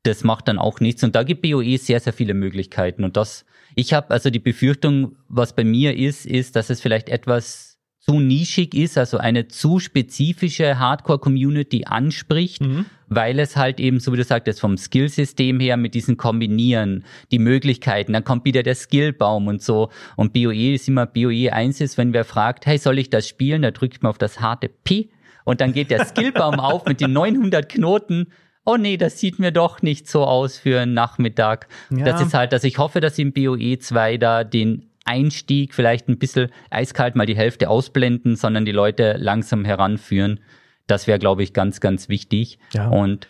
[0.05, 1.03] das macht dann auch nichts.
[1.03, 3.05] Und da gibt BOE sehr, sehr viele Möglichkeiten.
[3.05, 7.09] Und das, ich habe also die Befürchtung, was bei mir ist, ist, dass es vielleicht
[7.09, 7.74] etwas
[8.05, 12.85] zu nischig ist, also eine zu spezifische Hardcore-Community anspricht, mhm.
[13.09, 17.39] weil es halt eben, so wie du sagtest, vom Skillsystem her mit diesen Kombinieren, die
[17.39, 19.91] Möglichkeiten, dann kommt wieder der Skillbaum und so.
[20.17, 23.63] Und BOE ist immer, BOE 1 ist, wenn wer fragt, hey, soll ich das spielen?
[23.63, 25.09] Da drückt man auf das harte P
[25.45, 28.27] und dann geht der Skillbaum auf mit den 900 Knoten
[28.67, 31.69] oh nee, das sieht mir doch nicht so aus für einen Nachmittag.
[31.91, 32.05] Ja.
[32.05, 36.19] Das ist halt, dass ich hoffe, dass im BOE 2 da den Einstieg vielleicht ein
[36.19, 40.41] bisschen eiskalt mal die Hälfte ausblenden, sondern die Leute langsam heranführen.
[40.87, 42.59] Das wäre, glaube ich, ganz, ganz wichtig.
[42.73, 42.89] Ja.
[42.89, 43.29] Und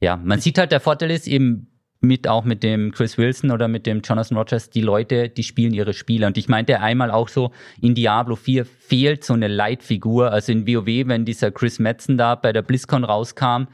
[0.00, 1.66] ja, man sieht halt, der Vorteil ist eben
[2.00, 5.74] mit auch mit dem Chris Wilson oder mit dem Jonathan Rogers, die Leute, die spielen
[5.74, 6.26] ihre Spiele.
[6.26, 10.32] Und ich meinte einmal auch so, in Diablo 4 fehlt so eine Leitfigur.
[10.32, 13.64] Also in WoW, wenn dieser Chris Metzen da bei der BlizzCon rauskam,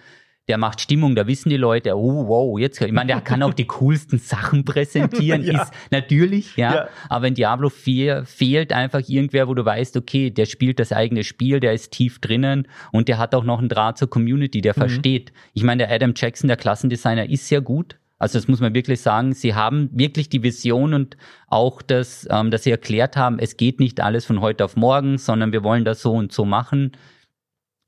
[0.49, 3.55] der macht Stimmung, da wissen die Leute, oh wow, jetzt, ich meine, der kann auch
[3.55, 5.62] die coolsten Sachen präsentieren, ja.
[5.62, 10.30] ist natürlich, ja, ja, aber in Diablo 4 fehlt einfach irgendwer, wo du weißt, okay,
[10.30, 13.68] der spielt das eigene Spiel, der ist tief drinnen und der hat auch noch einen
[13.68, 14.80] Draht zur Community, der mhm.
[14.80, 15.32] versteht.
[15.53, 19.01] Ich meine, der Adam Jackson, der Klassendesigner, ist sehr gut, also das muss man wirklich
[19.01, 19.34] sagen.
[19.34, 21.16] Sie haben wirklich die Vision und
[21.49, 25.18] auch das, ähm, dass sie erklärt haben, es geht nicht alles von heute auf morgen,
[25.18, 26.92] sondern wir wollen das so und so machen.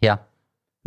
[0.02, 0.27] Ja,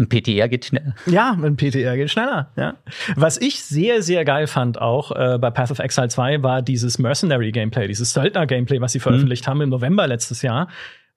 [0.01, 0.95] ein PTR geht schneller.
[1.05, 2.51] Ja, ein PTR geht schneller.
[2.57, 2.75] Ja.
[3.15, 6.99] Was ich sehr, sehr geil fand auch äh, bei Path of Exile 2 war dieses
[6.99, 9.49] Mercenary-Gameplay, dieses Söldner-Gameplay, was sie veröffentlicht mhm.
[9.49, 10.67] haben im November letztes Jahr,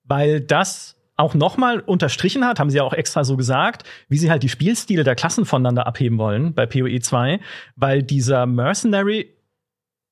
[0.05, 4.31] weil das auch nochmal unterstrichen hat, haben sie ja auch extra so gesagt, wie sie
[4.31, 7.41] halt die Spielstile der Klassen voneinander abheben wollen bei PoE 2,
[7.77, 9.34] weil dieser Mercenary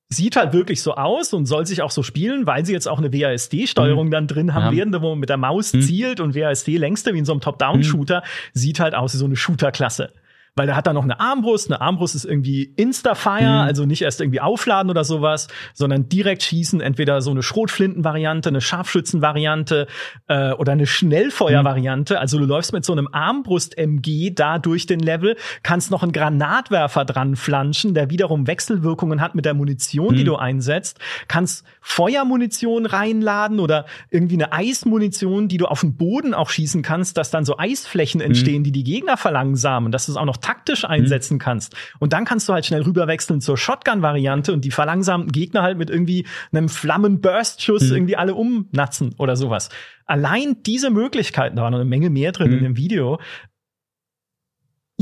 [0.09, 2.99] sieht halt wirklich so aus und soll sich auch so spielen, weil sie jetzt auch
[2.99, 4.11] eine WASD-Steuerung mhm.
[4.11, 4.77] dann drin haben ja.
[4.77, 5.81] werden, wo man mit der Maus mhm.
[5.81, 8.49] zielt und WASD längste wie in so einem Top-Down-Shooter, mhm.
[8.53, 10.13] sieht halt aus wie so eine Shooter-Klasse
[10.55, 11.71] weil der hat dann noch eine Armbrust.
[11.71, 13.67] Eine Armbrust ist irgendwie Insta-Fire, mhm.
[13.67, 16.79] also nicht erst irgendwie aufladen oder sowas, sondern direkt schießen.
[16.79, 19.87] Entweder so eine Schrotflinten-Variante, eine Scharfschützen-Variante
[20.27, 22.13] äh, oder eine Schnellfeuer-Variante.
[22.13, 22.19] Mhm.
[22.19, 27.05] Also du läufst mit so einem Armbrust-MG da durch den Level, kannst noch einen Granatwerfer
[27.05, 30.17] dran flanschen, der wiederum Wechselwirkungen hat mit der Munition, mhm.
[30.17, 30.99] die du einsetzt.
[31.27, 37.17] Kannst Feuermunition reinladen oder irgendwie eine Eismunition, die du auf den Boden auch schießen kannst,
[37.17, 38.27] dass dann so Eisflächen mhm.
[38.27, 39.91] entstehen, die die Gegner verlangsamen.
[39.91, 41.39] Das ist auch noch taktisch einsetzen mhm.
[41.39, 41.75] kannst.
[41.99, 45.89] Und dann kannst du halt schnell rüberwechseln zur Shotgun-Variante und die verlangsamten Gegner halt mit
[45.89, 47.95] irgendwie einem Flammen-Burst-Schuss mhm.
[47.95, 49.69] irgendwie alle umnatzen oder sowas.
[50.05, 52.57] Allein diese Möglichkeiten, da war noch eine Menge mehr drin mhm.
[52.57, 53.19] in dem Video,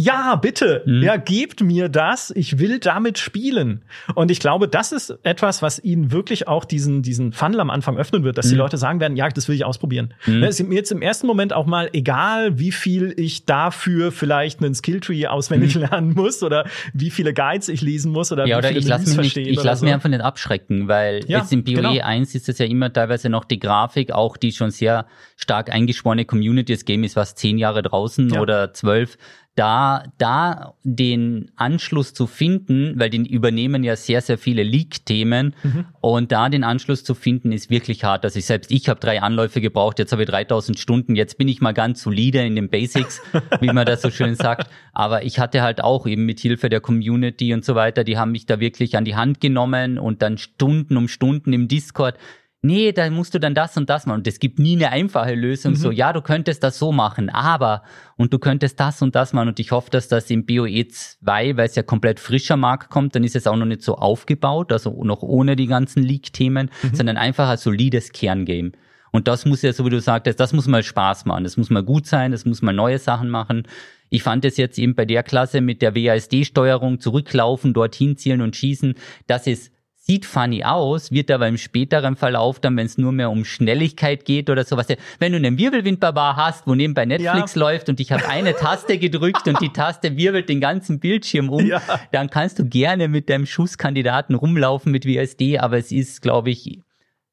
[0.03, 0.83] Ja, bitte.
[0.85, 1.03] Mhm.
[1.03, 2.31] Ja, gebt mir das.
[2.35, 3.83] Ich will damit spielen.
[4.15, 7.97] Und ich glaube, das ist etwas, was ihnen wirklich auch diesen, diesen Funnel am Anfang
[7.97, 8.51] öffnen wird, dass mhm.
[8.51, 10.13] die Leute sagen werden, ja, das will ich ausprobieren.
[10.25, 10.43] Mhm.
[10.43, 14.61] Es ist mir jetzt im ersten Moment auch mal egal, wie viel ich dafür vielleicht
[14.61, 15.81] einen Skilltree auswendig mhm.
[15.81, 18.87] lernen muss oder wie viele Guides ich lesen muss oder ja, wie oder viele ich
[18.87, 19.85] lasse mich, nicht, ich lass so.
[19.85, 21.99] mich einfach nicht abschrecken, weil ja, jetzt im BOE genau.
[21.99, 26.25] 1 ist es ja immer teilweise noch die Grafik, auch die schon sehr stark eingeschworene
[26.25, 26.73] Community.
[26.73, 28.41] Das Game ist was zehn Jahre draußen ja.
[28.41, 29.17] oder zwölf
[29.55, 35.85] da, da den Anschluss zu finden, weil die übernehmen ja sehr, sehr viele Leak-Themen mhm.
[35.99, 38.23] und da den Anschluss zu finden ist wirklich hart.
[38.23, 41.49] Also ich selbst, ich habe drei Anläufe gebraucht, jetzt habe ich 3000 Stunden, jetzt bin
[41.49, 43.21] ich mal ganz solide in den Basics,
[43.59, 44.69] wie man das so schön sagt.
[44.93, 48.31] Aber ich hatte halt auch eben mit Hilfe der Community und so weiter, die haben
[48.31, 52.15] mich da wirklich an die Hand genommen und dann Stunden um Stunden im Discord
[52.61, 54.19] nee, da musst du dann das und das machen.
[54.19, 55.77] Und es gibt nie eine einfache Lösung, mhm.
[55.77, 57.83] so, ja, du könntest das so machen, aber,
[58.17, 59.49] und du könntest das und das machen.
[59.49, 63.15] Und ich hoffe, dass das im BOE 2, weil es ja komplett frischer Markt kommt,
[63.15, 66.95] dann ist es auch noch nicht so aufgebaut, also noch ohne die ganzen Leak-Themen, mhm.
[66.95, 68.71] sondern einfach ein solides Kerngame.
[69.11, 71.69] Und das muss ja, so wie du sagtest, das muss mal Spaß machen, das muss
[71.69, 73.63] mal gut sein, das muss mal neue Sachen machen.
[74.09, 78.55] Ich fand es jetzt eben bei der Klasse mit der WASD-Steuerung zurücklaufen, dorthin zielen und
[78.55, 78.95] schießen,
[79.27, 79.71] das ist
[80.11, 84.25] sieht funny aus, wird aber im späteren Verlauf dann, wenn es nur mehr um Schnelligkeit
[84.25, 84.87] geht oder sowas.
[85.19, 87.61] Wenn du einen Wirbelwindbarbar hast, wo nebenbei Netflix ja.
[87.61, 91.65] läuft und ich habe eine Taste gedrückt und die Taste wirbelt den ganzen Bildschirm um,
[91.65, 91.81] ja.
[92.11, 96.81] dann kannst du gerne mit deinem Schusskandidaten rumlaufen mit WSD, aber es ist, glaube ich,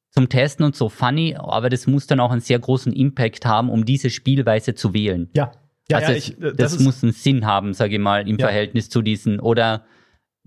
[0.09, 3.69] zum Testen und so funny, aber das muss dann auch einen sehr großen Impact haben,
[3.69, 5.29] um diese Spielweise zu wählen.
[5.35, 5.51] Ja.
[5.89, 8.89] ja also ja, ich, das, das muss einen Sinn haben, sage ich mal, im Verhältnis
[8.89, 9.83] zu diesen oder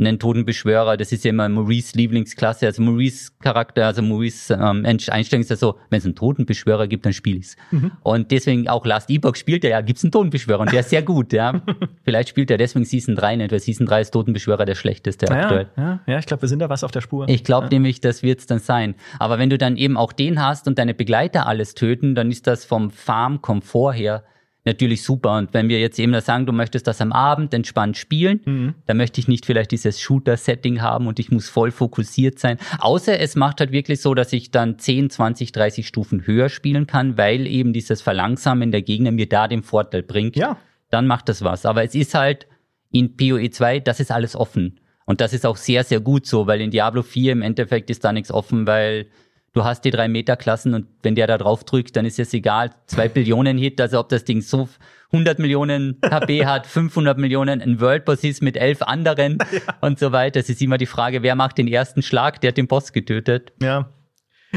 [0.07, 5.43] einen Totenbeschwörer, das ist ja immer Maurice Lieblingsklasse, also Maurice Charakter, also Maurice ähm, Einstellung
[5.43, 7.57] ist ja so, wenn es einen Totenbeschwörer gibt, dann spiele ich's.
[7.71, 7.93] Mhm.
[8.03, 11.03] Und deswegen auch Last Epoch spielt er, ja, gibt's einen Totenbeschwörer und der ist sehr
[11.03, 11.63] gut, ja.
[12.05, 15.33] Vielleicht spielt er deswegen Season 3 nicht, weil Season 3 ist Totenbeschwörer der schlechteste ja,
[15.33, 15.69] aktuell.
[15.77, 17.29] Ja, ja, ich glaube, wir sind da was auf der Spur.
[17.29, 17.71] Ich glaube ja.
[17.71, 18.95] nämlich, das wird's dann sein.
[19.19, 22.47] Aber wenn du dann eben auch den hast und deine Begleiter alles töten, dann ist
[22.47, 24.25] das vom Farm-Komfort her
[24.65, 25.37] natürlich super.
[25.37, 28.75] Und wenn wir jetzt eben sagen, du möchtest das am Abend entspannt spielen, mhm.
[28.87, 32.59] dann möchte ich nicht vielleicht dieses Shooter-Setting haben und ich muss voll fokussiert sein.
[32.79, 36.87] Außer es macht halt wirklich so, dass ich dann 10, 20, 30 Stufen höher spielen
[36.87, 40.37] kann, weil eben dieses Verlangsamen der Gegner mir da den Vorteil bringt.
[40.37, 40.57] Ja.
[40.91, 41.67] Dann macht das was.
[41.67, 42.47] Aber es ist halt
[42.91, 44.79] in PoE 2, das ist alles offen.
[45.05, 48.05] Und das ist auch sehr, sehr gut so, weil in Diablo 4 im Endeffekt ist
[48.05, 49.07] da nichts offen, weil
[49.53, 52.33] du hast die drei Meter Klassen und wenn der da drauf drückt, dann ist es
[52.35, 52.71] egal.
[52.87, 54.69] Zwei Billionen Hit, also ob das Ding so
[55.13, 59.61] 100 Millionen HP hat, 500 Millionen, ein World Boss ist mit elf anderen ja.
[59.81, 60.41] und so weiter.
[60.41, 63.53] Es ist immer die Frage, wer macht den ersten Schlag, der hat den Boss getötet.
[63.61, 63.91] Ja.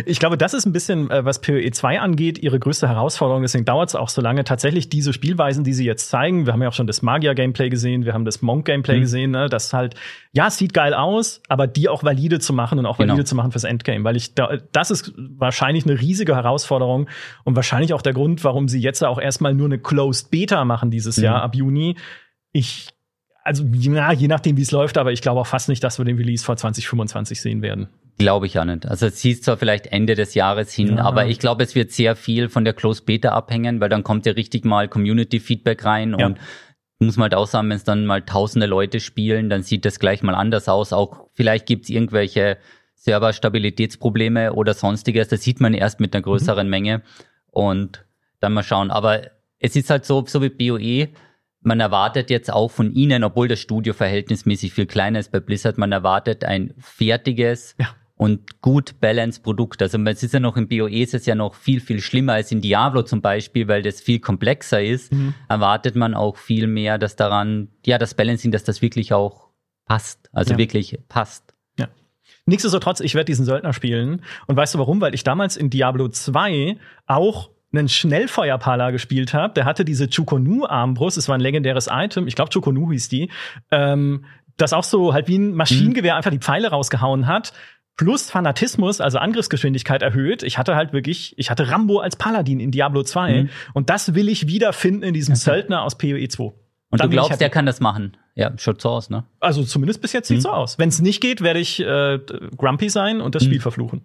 [0.03, 3.43] Ich glaube, das ist ein bisschen, äh, was PoE 2 angeht, ihre größte Herausforderung.
[3.43, 4.43] Deswegen dauert es auch so lange.
[4.43, 6.45] Tatsächlich diese Spielweisen, die sie jetzt zeigen.
[6.45, 9.01] Wir haben ja auch schon das Magier-Gameplay gesehen, wir haben das Monk-Gameplay mhm.
[9.01, 9.31] gesehen.
[9.31, 9.47] Ne?
[9.47, 9.95] Das halt,
[10.33, 13.13] ja, sieht geil aus, aber die auch valide zu machen und auch genau.
[13.13, 14.03] valide zu machen fürs Endgame.
[14.03, 17.07] Weil ich, da, das ist wahrscheinlich eine riesige Herausforderung
[17.45, 20.91] und wahrscheinlich auch der Grund, warum sie jetzt auch erstmal nur eine Closed Beta machen
[20.91, 21.23] dieses mhm.
[21.23, 21.95] Jahr ab Juni.
[22.51, 22.89] Ich
[23.45, 26.05] also ja, je nachdem, wie es läuft, aber ich glaube auch fast nicht, dass wir
[26.05, 27.89] den Release vor 2025 sehen werden.
[28.17, 28.85] Glaube ich ja nicht.
[28.85, 31.03] Also es hieß zwar vielleicht Ende des Jahres hin, ja.
[31.03, 34.25] aber ich glaube, es wird sehr viel von der Close Beta abhängen, weil dann kommt
[34.25, 36.27] ja richtig mal Community Feedback rein ja.
[36.27, 36.39] und
[36.99, 39.99] muss man halt auch sagen, wenn es dann mal tausende Leute spielen, dann sieht das
[39.99, 40.93] gleich mal anders aus.
[40.93, 42.57] Auch vielleicht gibt es irgendwelche
[42.95, 45.27] Serverstabilitätsprobleme oder sonstiges.
[45.27, 46.29] Das sieht man erst mit einer mhm.
[46.29, 46.71] größeren mhm.
[46.71, 47.01] Menge
[47.51, 48.05] und
[48.39, 48.91] dann mal schauen.
[48.91, 49.23] Aber
[49.59, 51.09] es ist halt so, so wie BOE,
[51.59, 55.77] man erwartet jetzt auch von ihnen, obwohl das Studio verhältnismäßig viel kleiner ist bei Blizzard,
[55.77, 59.81] man erwartet ein fertiges, ja und gut balanced Produkt.
[59.81, 62.51] Also es ist ja noch im BOE ist es ja noch viel, viel schlimmer als
[62.51, 65.11] in Diablo zum Beispiel, weil das viel komplexer ist.
[65.11, 65.33] Mhm.
[65.49, 69.49] Erwartet man auch viel mehr, dass daran, ja, das Balancing, dass das wirklich auch
[69.85, 70.29] passt.
[70.31, 70.57] Also ja.
[70.57, 71.53] wirklich passt.
[71.77, 71.89] Ja.
[72.45, 74.21] Nichtsdestotrotz, ich werde diesen Söldner spielen.
[74.47, 75.01] Und weißt du warum?
[75.01, 79.53] Weil ich damals in Diablo 2 auch einen Schnellfeuerpala gespielt habe.
[79.53, 81.17] Der hatte diese Chukonu-Armbrust.
[81.17, 82.27] Es war ein legendäres Item.
[82.27, 83.29] Ich glaube, Chukonu hieß die.
[83.71, 84.23] Ähm,
[84.57, 86.17] das auch so halt wie ein Maschinengewehr mhm.
[86.17, 87.51] einfach die Pfeile rausgehauen hat
[87.97, 90.43] plus Fanatismus, also Angriffsgeschwindigkeit erhöht.
[90.43, 93.49] Ich hatte halt wirklich, ich hatte Rambo als Paladin in Diablo 2 mhm.
[93.73, 95.41] und das will ich wiederfinden in diesem okay.
[95.43, 96.43] Söldner aus PoE 2.
[96.43, 98.15] Und Dann du glaubst, der kann das machen?
[98.35, 99.25] Ja, schaut so aus, ne?
[99.39, 100.41] Also zumindest bis jetzt sieht mhm.
[100.41, 100.77] so aus.
[100.77, 102.19] Wenn es nicht geht, werde ich äh,
[102.57, 103.47] grumpy sein und das mhm.
[103.47, 104.01] Spiel verfluchen.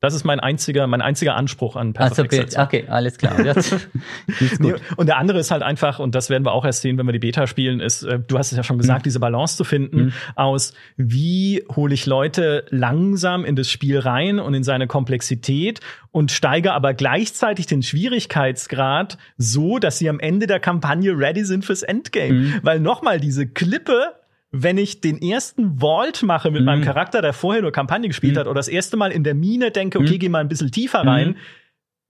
[0.00, 3.34] Das ist mein einziger, mein einziger Anspruch an Path also, okay, okay, alles klar.
[4.58, 7.04] nee, und der andere ist halt einfach, und das werden wir auch erst sehen, wenn
[7.04, 9.04] wir die Beta spielen, ist, äh, du hast es ja schon gesagt, mhm.
[9.04, 10.12] diese Balance zu finden mhm.
[10.36, 15.80] aus, wie hole ich Leute langsam in das Spiel rein und in seine Komplexität
[16.12, 21.66] und steige aber gleichzeitig den Schwierigkeitsgrad so, dass sie am Ende der Kampagne ready sind
[21.66, 22.32] fürs Endgame.
[22.32, 22.60] Mhm.
[22.62, 24.14] Weil nochmal diese Klippe
[24.52, 26.66] wenn ich den ersten Vault mache mit mhm.
[26.66, 28.40] meinem Charakter, der vorher nur Kampagne gespielt mhm.
[28.40, 30.18] hat, oder das erste Mal in der Mine denke, okay, mhm.
[30.18, 31.36] geh mal ein bisschen tiefer rein, mhm.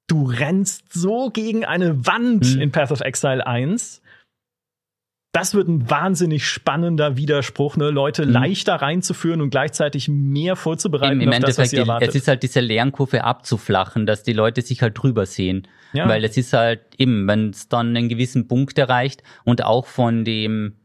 [0.08, 2.62] du rennst so gegen eine Wand mhm.
[2.62, 4.00] in Path of Exile 1.
[5.32, 7.90] Das wird ein wahnsinnig spannender Widerspruch, ne?
[7.90, 8.32] Leute mhm.
[8.32, 11.20] leichter reinzuführen und gleichzeitig mehr vorzubereiten.
[11.20, 14.82] Im, im Endeffekt, das, die, es ist halt diese Lernkurve abzuflachen, dass die Leute sich
[14.82, 15.68] halt drüber sehen.
[15.92, 16.08] Ja.
[16.08, 20.24] Weil es ist halt eben, wenn es dann einen gewissen Punkt erreicht und auch von
[20.24, 20.79] dem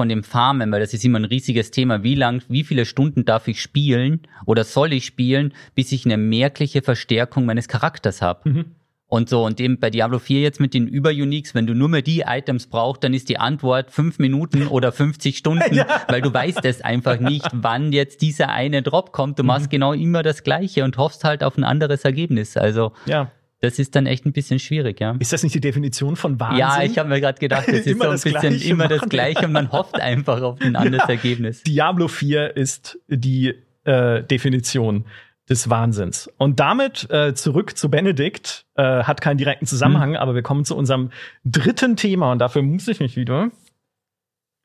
[0.00, 2.02] von dem Farmen, weil das ist immer ein riesiges Thema.
[2.02, 6.16] Wie lang, wie viele Stunden darf ich spielen oder soll ich spielen, bis ich eine
[6.16, 8.48] merkliche Verstärkung meines Charakters habe?
[8.48, 8.64] Mhm.
[9.08, 12.00] Und so, und eben bei Diablo 4 jetzt mit den Über-Uniques, wenn du nur mehr
[12.00, 15.84] die Items brauchst, dann ist die Antwort fünf Minuten oder 50 Stunden, ja.
[16.08, 19.38] weil du weißt es einfach nicht, wann jetzt dieser eine Drop kommt.
[19.38, 19.70] Du machst mhm.
[19.70, 22.56] genau immer das Gleiche und hoffst halt auf ein anderes Ergebnis.
[22.56, 23.30] Also, ja.
[23.60, 25.16] Das ist dann echt ein bisschen schwierig, ja.
[25.18, 26.58] Ist das nicht die Definition von Wahnsinn?
[26.58, 29.46] Ja, ich habe mir gerade gedacht, es ist so ein bisschen Gleiche immer das Gleiche
[29.46, 31.14] und man hofft einfach auf ein anderes ja.
[31.14, 31.62] Ergebnis.
[31.64, 33.54] Diablo 4 ist die
[33.84, 35.04] äh, Definition
[35.50, 36.32] des Wahnsinns.
[36.38, 40.16] Und damit äh, zurück zu Benedikt, äh, hat keinen direkten Zusammenhang, hm.
[40.16, 41.10] aber wir kommen zu unserem
[41.44, 43.50] dritten Thema und dafür muss ich mich wieder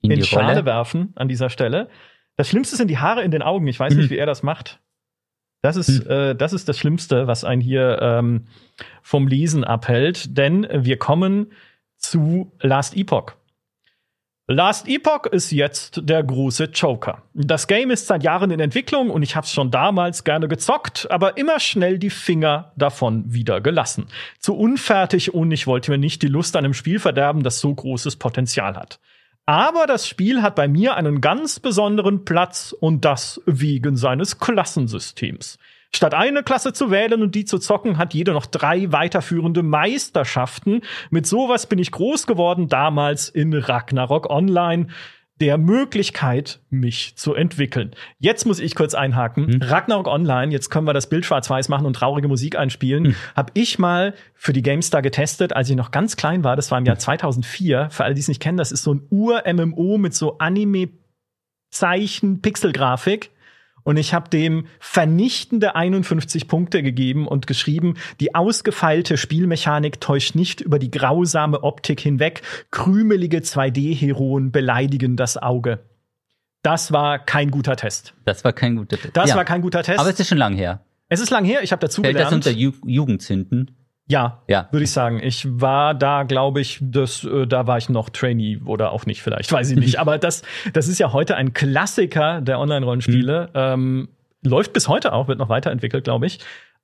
[0.02, 1.90] in, in die, Schale werfen an dieser Stelle.
[2.38, 3.68] Das Schlimmste sind die Haare in den Augen.
[3.68, 4.00] Ich weiß hm.
[4.00, 4.80] nicht, wie er das macht.
[5.66, 6.12] Das ist, hm.
[6.12, 8.46] äh, das ist das Schlimmste, was einen hier ähm,
[9.02, 11.48] vom Lesen abhält, denn wir kommen
[11.98, 13.32] zu Last Epoch.
[14.48, 17.24] Last Epoch ist jetzt der große Joker.
[17.34, 21.08] Das Game ist seit Jahren in Entwicklung und ich habe es schon damals gerne gezockt,
[21.10, 24.06] aber immer schnell die Finger davon wieder gelassen.
[24.38, 27.74] Zu unfertig und ich wollte mir nicht die Lust an einem Spiel verderben, das so
[27.74, 29.00] großes Potenzial hat.
[29.46, 35.60] Aber das Spiel hat bei mir einen ganz besonderen Platz und das wegen seines Klassensystems.
[35.94, 40.82] Statt eine Klasse zu wählen und die zu zocken, hat jede noch drei weiterführende Meisterschaften.
[41.10, 44.88] Mit sowas bin ich groß geworden damals in Ragnarok Online
[45.42, 47.92] der Möglichkeit, mich zu entwickeln.
[48.20, 49.48] Jetzt muss ich kurz einhaken.
[49.48, 49.62] Hm.
[49.62, 53.06] Ragnarok Online, jetzt können wir das Bild schwarz-weiß machen und traurige Musik einspielen.
[53.06, 53.16] Hm.
[53.36, 56.56] Hab ich mal für die GameStar getestet, als ich noch ganz klein war.
[56.56, 57.90] Das war im Jahr 2004.
[57.90, 63.32] Für alle, die es nicht kennen, das ist so ein Ur-MMO mit so Anime-Zeichen-Pixelgrafik.
[63.86, 70.60] Und ich habe dem vernichtende 51 Punkte gegeben und geschrieben, die ausgefeilte Spielmechanik täuscht nicht
[70.60, 72.42] über die grausame Optik hinweg.
[72.72, 75.80] Krümelige 2D-Heroen beleidigen das Auge.
[76.64, 78.16] Das war kein guter Test.
[78.26, 79.16] Das war kein guter Test.
[79.16, 79.36] Das ja.
[79.36, 80.00] war kein guter Test.
[80.00, 80.84] Aber es ist schon lang her.
[81.08, 82.32] Es ist lang her, ich habe dazu Fällt gelernt.
[82.32, 83.85] das unter Ju Jugendzünden?
[84.08, 84.68] Ja, ja.
[84.72, 85.20] würde ich sagen.
[85.22, 89.24] Ich war da, glaube ich, das, äh, da war ich noch Trainee oder auch nicht,
[89.24, 90.00] vielleicht, weiß ich nicht.
[90.00, 90.44] Aber das,
[90.74, 93.48] das ist ja heute ein Klassiker der Online-Rollenspiele.
[93.48, 93.60] Mhm.
[93.60, 94.10] Ähm,
[94.44, 96.40] läuft bis heute auch, wird noch weiterentwickelt, glaube ich.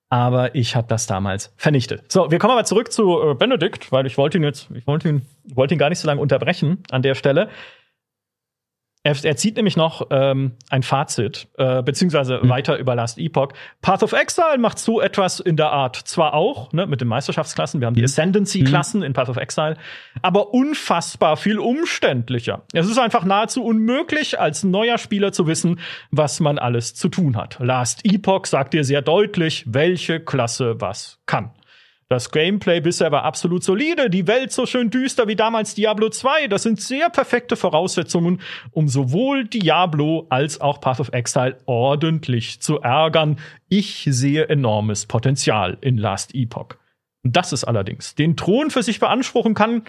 [0.09, 2.11] Aber ich habe das damals vernichtet.
[2.11, 5.07] So, wir kommen aber zurück zu äh, Benedikt, weil ich wollte ihn jetzt, ich wollte
[5.07, 5.21] ihn,
[5.53, 7.49] wollte ihn gar nicht so lange unterbrechen an der Stelle.
[9.03, 12.49] Er, er zieht nämlich noch ähm, ein Fazit, äh, beziehungsweise mhm.
[12.49, 13.49] weiter über Last Epoch.
[13.81, 17.81] Path of Exile macht so etwas in der Art zwar auch, ne, mit den Meisterschaftsklassen,
[17.81, 18.05] wir haben die mhm.
[18.05, 19.07] Ascendancy-Klassen mhm.
[19.07, 19.75] in Path of Exile,
[20.21, 22.61] aber unfassbar viel umständlicher.
[22.73, 25.79] Es ist einfach nahezu unmöglich, als neuer Spieler zu wissen,
[26.11, 27.57] was man alles zu tun hat.
[27.59, 31.51] Last Epoch sagt dir sehr deutlich, welche Klasse was kann.
[32.11, 36.49] Das Gameplay bisher war absolut solide, die Welt so schön düster wie damals Diablo 2.
[36.49, 38.41] Das sind sehr perfekte Voraussetzungen,
[38.71, 43.39] um sowohl Diablo als auch Path of Exile ordentlich zu ärgern.
[43.69, 46.75] Ich sehe enormes Potenzial in Last Epoch.
[47.23, 49.83] Das ist allerdings den Thron für sich beanspruchen kann,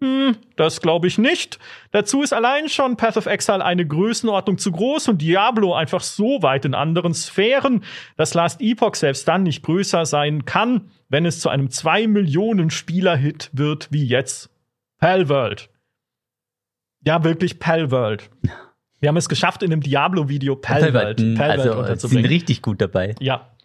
[0.00, 1.58] hm, das glaube ich nicht.
[1.90, 6.42] Dazu ist allein schon Path of Exile eine Größenordnung zu groß und Diablo einfach so
[6.42, 7.82] weit in anderen Sphären,
[8.16, 12.68] dass Last Epoch selbst dann nicht größer sein kann, wenn es zu einem 2 Millionen
[12.68, 14.50] Spieler-Hit wird wie jetzt
[14.98, 15.70] Palworld.
[17.02, 18.30] Ja, wirklich Palworld.
[19.00, 22.24] Wir haben es geschafft, in einem Diablo-Video Palworld, Palworld, Palworld also, unterzubringen.
[22.24, 23.14] sind richtig gut dabei.
[23.20, 23.55] Ja,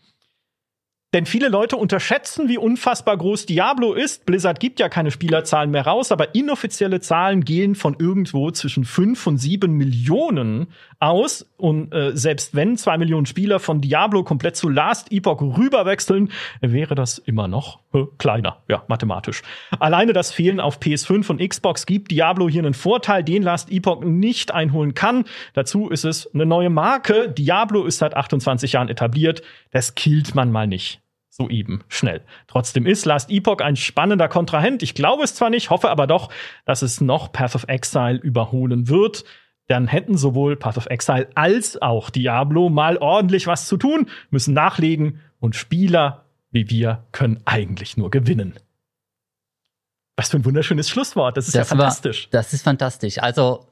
[1.14, 4.26] denn viele Leute unterschätzen, wie unfassbar groß Diablo ist.
[4.26, 9.28] Blizzard gibt ja keine Spielerzahlen mehr raus, aber inoffizielle Zahlen gehen von irgendwo zwischen fünf
[9.28, 10.68] und sieben Millionen
[11.00, 11.46] aus.
[11.58, 16.32] Und äh, selbst wenn zwei Millionen Spieler von Diablo komplett zu Last Epoch rüberwechseln,
[16.62, 19.42] wäre das immer noch äh, kleiner, ja, mathematisch.
[19.80, 24.02] Alleine das Fehlen auf PS5 und Xbox gibt Diablo hier einen Vorteil, den Last Epoch
[24.02, 25.26] nicht einholen kann.
[25.54, 27.30] Dazu ist es eine neue Marke.
[27.30, 29.42] Diablo ist seit 28 Jahren etabliert.
[29.72, 31.01] Das killt man mal nicht
[31.32, 32.22] soeben schnell.
[32.46, 34.84] Trotzdem ist Last Epoch ein spannender Kontrahent.
[34.84, 36.30] Ich glaube es zwar nicht, hoffe aber doch,
[36.66, 39.24] dass es noch Path of Exile überholen wird.
[39.68, 44.54] Dann hätten sowohl Path of Exile als auch Diablo mal ordentlich was zu tun, müssen
[44.54, 48.56] nachlegen und Spieler wie wir können eigentlich nur gewinnen.
[50.18, 51.38] Was für ein wunderschönes Schlusswort.
[51.38, 52.26] Das ist das ja fantastisch.
[52.26, 53.18] War, das ist fantastisch.
[53.20, 53.68] Also,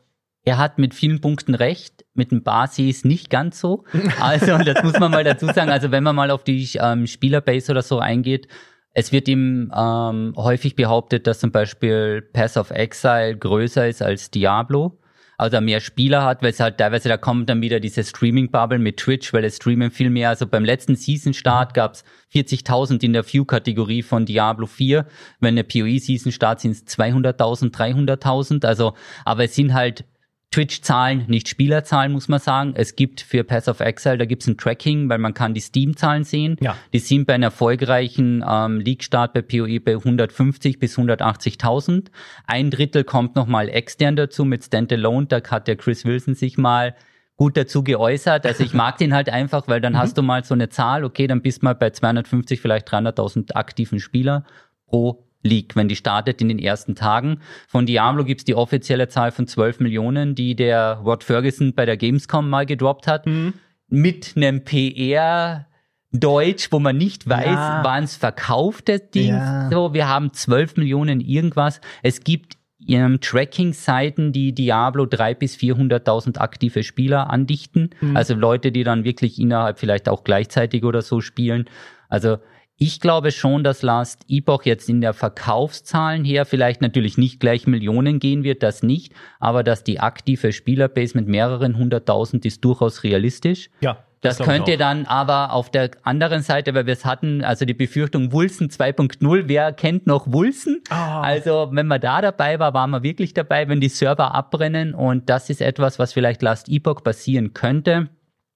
[0.50, 3.84] er hat mit vielen Punkten recht, mit dem Basis nicht ganz so.
[4.20, 5.70] Also, das muss man mal dazu sagen.
[5.70, 8.47] Also, wenn man mal auf die ähm, Spielerbase oder so eingeht,
[8.95, 14.32] es wird ihm ähm, häufig behauptet, dass zum Beispiel Pass of Exile größer ist als
[14.32, 15.00] Diablo
[15.39, 18.97] also mehr Spieler hat, weil es halt teilweise, da kommt dann wieder diese Streaming-Bubble mit
[18.97, 20.28] Twitch, weil es streamen viel mehr.
[20.28, 25.06] Also beim letzten Season-Start gab es 40.000 in der View-Kategorie von Diablo 4.
[25.39, 28.66] Wenn der PoE-Season-Start sind es 200.000, 300.000.
[28.66, 30.04] Also, aber es sind halt
[30.52, 32.74] Twitch-Zahlen, nicht Spielerzahlen, muss man sagen.
[32.76, 35.62] Es gibt für Pass of Exile, da gibt es ein Tracking, weil man kann die
[35.62, 36.58] Steam-Zahlen sehen.
[36.60, 36.76] Ja.
[36.91, 42.08] Die sind bei einem erfolgreichen ähm, League-Start bei PoE bei 150 bis 180.000.
[42.47, 45.28] Ein Drittel kommt nochmal extern dazu mit Standalone.
[45.28, 46.95] Da hat der Chris Wilson sich mal
[47.36, 48.45] gut dazu geäußert.
[48.45, 49.97] Also ich mag den halt einfach, weil dann mhm.
[50.00, 53.54] hast du mal so eine Zahl, okay, dann bist du mal bei 250, vielleicht 300.000
[53.54, 54.45] aktiven Spieler
[54.88, 57.40] pro League, wenn die startet in den ersten Tagen.
[57.68, 61.98] Von Diablo gibt's die offizielle Zahl von 12 Millionen, die der Rod Ferguson bei der
[61.98, 63.26] Gamescom mal gedroppt hat.
[63.26, 63.54] Mhm.
[63.88, 65.66] Mit einem PR
[66.12, 67.82] Deutsch, wo man nicht weiß, ja.
[67.84, 69.30] wann es verkaufte Ding.
[69.30, 69.70] Ja.
[69.72, 71.82] So, wir haben 12 Millionen irgendwas.
[72.02, 77.92] Es gibt ähm, Tracking-Seiten, die Diablo 3 bis 400.000 aktive Spieler andichten.
[78.02, 78.18] Mhm.
[78.18, 81.66] Also Leute, die dann wirklich innerhalb vielleicht auch gleichzeitig oder so spielen.
[82.10, 82.38] Also
[82.82, 87.68] ich glaube schon, dass Last Epoch jetzt in der Verkaufszahlen her vielleicht natürlich nicht gleich
[87.68, 93.04] Millionen gehen wird, das nicht, aber dass die aktive Spielerbase mit mehreren hunderttausend ist durchaus
[93.04, 93.70] realistisch.
[93.82, 93.98] Ja.
[94.22, 97.74] Das, das könnte dann aber auf der anderen Seite, weil wir es hatten, also die
[97.74, 100.82] Befürchtung Wulsen 2.0, wer kennt noch Wulsen?
[100.90, 100.94] Oh.
[100.94, 105.30] Also wenn man da dabei war, waren wir wirklich dabei, wenn die Server abbrennen und
[105.30, 108.10] das ist etwas, was vielleicht Last Epoch passieren könnte,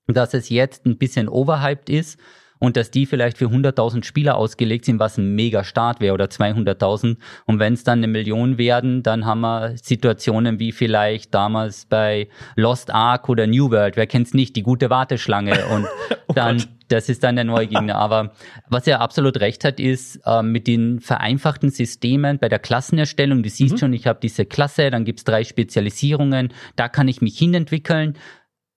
[0.08, 2.20] dass es jetzt ein bisschen overhyped ist
[2.64, 6.28] und dass die vielleicht für 100.000 Spieler ausgelegt sind, was ein mega Start wäre oder
[6.28, 7.18] 200.000.
[7.44, 12.30] Und wenn es dann eine Million werden, dann haben wir Situationen wie vielleicht damals bei
[12.56, 13.98] Lost Ark oder New World.
[13.98, 14.56] Wer kennt's nicht?
[14.56, 15.66] Die gute Warteschlange.
[15.76, 15.88] Und
[16.30, 16.70] oh dann, Gott.
[16.88, 17.96] das ist dann der neue Gegner.
[17.96, 18.32] Aber
[18.70, 23.44] was er absolut recht hat, ist äh, mit den vereinfachten Systemen bei der Klassenerstellung.
[23.44, 23.80] Du siehst mhm.
[23.80, 26.54] schon, ich habe diese Klasse, dann gibt's drei Spezialisierungen.
[26.78, 28.18] Da kann ich mich hinentwickeln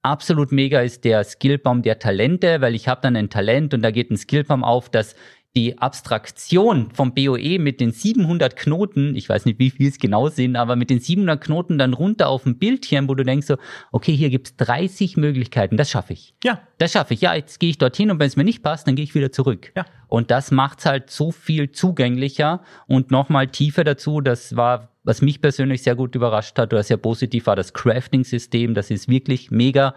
[0.06, 3.90] absolut mega ist der Skillbaum der Talente, weil ich habe dann ein Talent und da
[3.90, 5.14] geht ein Skillbaum auf, das
[5.56, 10.28] die Abstraktion vom BOE mit den 700 Knoten, ich weiß nicht, wie viel es genau
[10.28, 13.56] sind, aber mit den 700 Knoten dann runter auf ein Bildchen, wo du denkst so,
[13.90, 16.34] okay, hier gibt's 30 Möglichkeiten, das schaffe ich.
[16.44, 16.60] Ja.
[16.76, 17.22] Das schaffe ich.
[17.22, 19.32] Ja, jetzt gehe ich dorthin und wenn es mir nicht passt, dann gehe ich wieder
[19.32, 19.72] zurück.
[19.74, 19.86] Ja.
[20.08, 25.40] Und das macht's halt so viel zugänglicher und nochmal tiefer dazu, das war was mich
[25.40, 28.74] persönlich sehr gut überrascht hat oder sehr positiv war, das Crafting-System.
[28.74, 29.94] Das ist wirklich mega.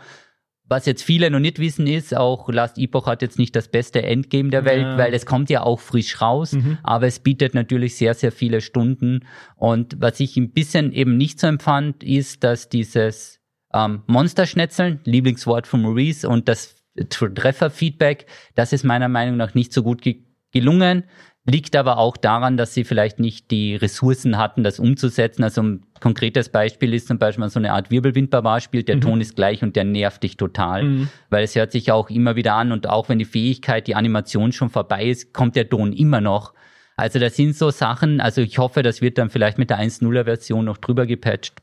[0.65, 4.03] Was jetzt viele noch nicht wissen ist, auch Last Epoch hat jetzt nicht das beste
[4.03, 4.97] Endgame der Welt, ja.
[4.99, 6.77] weil es kommt ja auch frisch raus, mhm.
[6.83, 9.25] aber es bietet natürlich sehr, sehr viele Stunden.
[9.55, 13.39] Und was ich ein bisschen eben nicht so empfand, ist, dass dieses
[13.73, 16.75] ähm, Monsterschnetzeln, Lieblingswort von Maurice und das
[17.09, 21.03] Trefferfeedback, das ist meiner Meinung nach nicht so gut ge gelungen.
[21.45, 25.43] Liegt aber auch daran, dass sie vielleicht nicht die Ressourcen hatten, das umzusetzen.
[25.43, 29.01] Also ein konkretes Beispiel ist zum Beispiel so eine Art Wirbelwindbarbar spielt, der mhm.
[29.01, 31.09] Ton ist gleich und der nervt dich total, mhm.
[31.29, 34.51] weil es hört sich auch immer wieder an und auch wenn die Fähigkeit, die Animation
[34.51, 36.53] schon vorbei ist, kommt der Ton immer noch.
[36.97, 40.25] Also das sind so Sachen, also ich hoffe, das wird dann vielleicht mit der 1.0er
[40.25, 41.61] Version noch drüber gepatcht.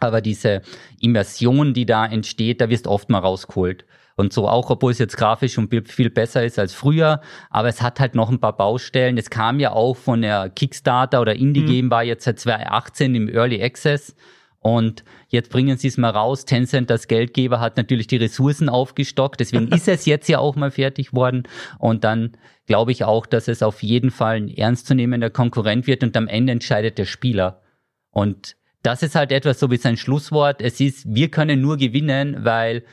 [0.00, 0.62] Aber diese
[1.00, 3.84] Immersion, die da entsteht, da wirst oft mal rausgeholt
[4.16, 7.20] und so auch, obwohl es jetzt grafisch und viel besser ist als früher.
[7.50, 9.18] Aber es hat halt noch ein paar Baustellen.
[9.18, 11.90] Es kam ja auch von der Kickstarter oder Indie Game mhm.
[11.90, 14.14] war jetzt seit 2018 im Early Access.
[14.58, 16.44] Und jetzt bringen sie es mal raus.
[16.44, 19.40] Tencent, das Geldgeber, hat natürlich die Ressourcen aufgestockt.
[19.40, 21.42] Deswegen ist es jetzt ja auch mal fertig worden.
[21.78, 22.36] Und dann
[22.66, 26.52] glaube ich auch, dass es auf jeden Fall ein ernstzunehmender Konkurrent wird und am Ende
[26.52, 27.60] entscheidet der Spieler.
[28.10, 30.60] Und das ist halt etwas so wie sein Schlusswort.
[30.60, 32.84] Es ist, wir können nur gewinnen, weil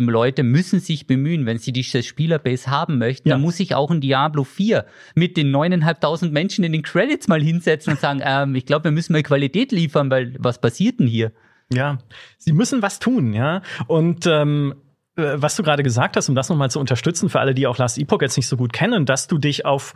[0.00, 3.34] die Leute müssen sich bemühen, wenn sie diese Spielerbase haben möchten, ja.
[3.34, 4.84] dann muss ich auch ein Diablo 4
[5.14, 8.90] mit den neuneinhalbtausend Menschen in den Credits mal hinsetzen und sagen, ähm, ich glaube, wir
[8.90, 11.32] müssen mal Qualität liefern, weil was passiert denn hier?
[11.72, 11.98] Ja,
[12.38, 13.62] sie müssen was tun, ja.
[13.86, 14.74] Und ähm,
[15.16, 17.78] äh, was du gerade gesagt hast, um das nochmal zu unterstützen, für alle, die auch
[17.78, 19.94] Last Epoch jetzt nicht so gut kennen, dass du dich auf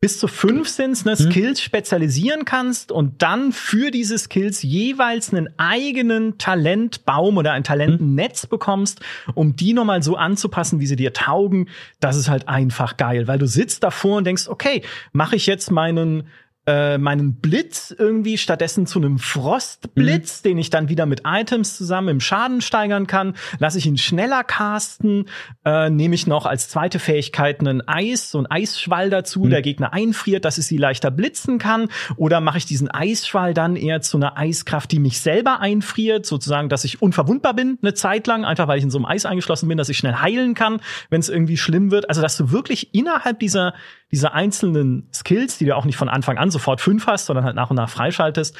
[0.00, 1.30] bis zu fünf sind's, ne, Mhm.
[1.30, 8.46] Skills spezialisieren kannst und dann für diese Skills jeweils einen eigenen Talentbaum oder ein Talentennetz
[8.46, 9.00] bekommst,
[9.34, 11.68] um die nochmal so anzupassen, wie sie dir taugen.
[11.98, 14.82] Das ist halt einfach geil, weil du sitzt davor und denkst, okay,
[15.12, 16.28] mache ich jetzt meinen
[16.68, 22.08] äh, meinen Blitz irgendwie stattdessen zu einem Frostblitz, den ich dann wieder mit Items zusammen
[22.08, 23.34] im Schaden steigern kann.
[23.58, 25.30] Lasse ich ihn schneller casten,
[25.64, 29.94] äh, nehme ich noch als zweite Fähigkeit einen Eis, so einen Eisschwall dazu, der Gegner
[29.94, 31.88] einfriert, dass ich sie leichter blitzen kann.
[32.16, 36.68] Oder mache ich diesen Eisschwall dann eher zu einer Eiskraft, die mich selber einfriert, sozusagen,
[36.68, 39.70] dass ich unverwundbar bin eine Zeit lang, einfach weil ich in so einem Eis eingeschlossen
[39.70, 42.10] bin, dass ich schnell heilen kann, wenn es irgendwie schlimm wird.
[42.10, 43.72] Also dass du wirklich innerhalb dieser
[44.10, 47.56] dieser einzelnen Skills, die du auch nicht von Anfang an sofort fünf hast, sondern halt
[47.56, 48.56] nach und nach freischaltest,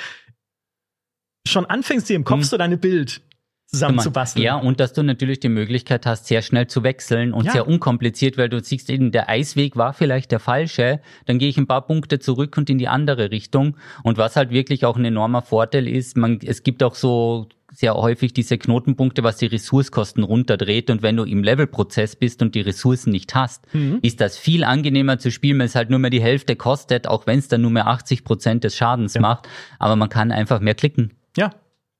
[1.46, 2.44] schon anfängst dir im Kopf Mhm.
[2.44, 3.20] so deine Bild
[3.66, 4.42] zusammenzubasteln.
[4.42, 7.52] Ja, und dass du natürlich die Möglichkeit hast, sehr schnell zu wechseln und Ja.
[7.52, 11.58] sehr unkompliziert, weil du siehst eben, der Eisweg war vielleicht der falsche, dann gehe ich
[11.58, 13.76] ein paar Punkte zurück und in die andere Richtung.
[14.02, 17.48] Und was halt wirklich auch ein enormer Vorteil ist, man, es gibt auch so
[17.78, 20.90] sehr häufig diese Knotenpunkte, was die Ressourcekosten runterdreht.
[20.90, 24.00] Und wenn du im Levelprozess bist und die Ressourcen nicht hast, Mhm.
[24.02, 27.28] ist das viel angenehmer zu spielen, wenn es halt nur mehr die Hälfte kostet, auch
[27.28, 29.20] wenn es dann nur mehr 80 Prozent des Schadens Ja.
[29.20, 29.48] macht.
[29.78, 31.14] Aber man kann einfach mehr klicken.
[31.36, 31.50] Ja,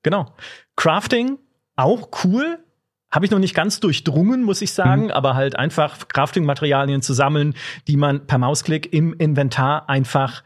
[0.02, 0.26] genau.
[0.74, 1.38] Crafting,
[1.76, 2.58] auch cool.
[3.12, 5.10] Habe ich noch nicht ganz durchdrungen, muss ich sagen, Mhm.
[5.12, 7.54] aber halt einfach Crafting-Materialien zu sammeln,
[7.86, 10.42] die man per Mausklick im Inventar einfach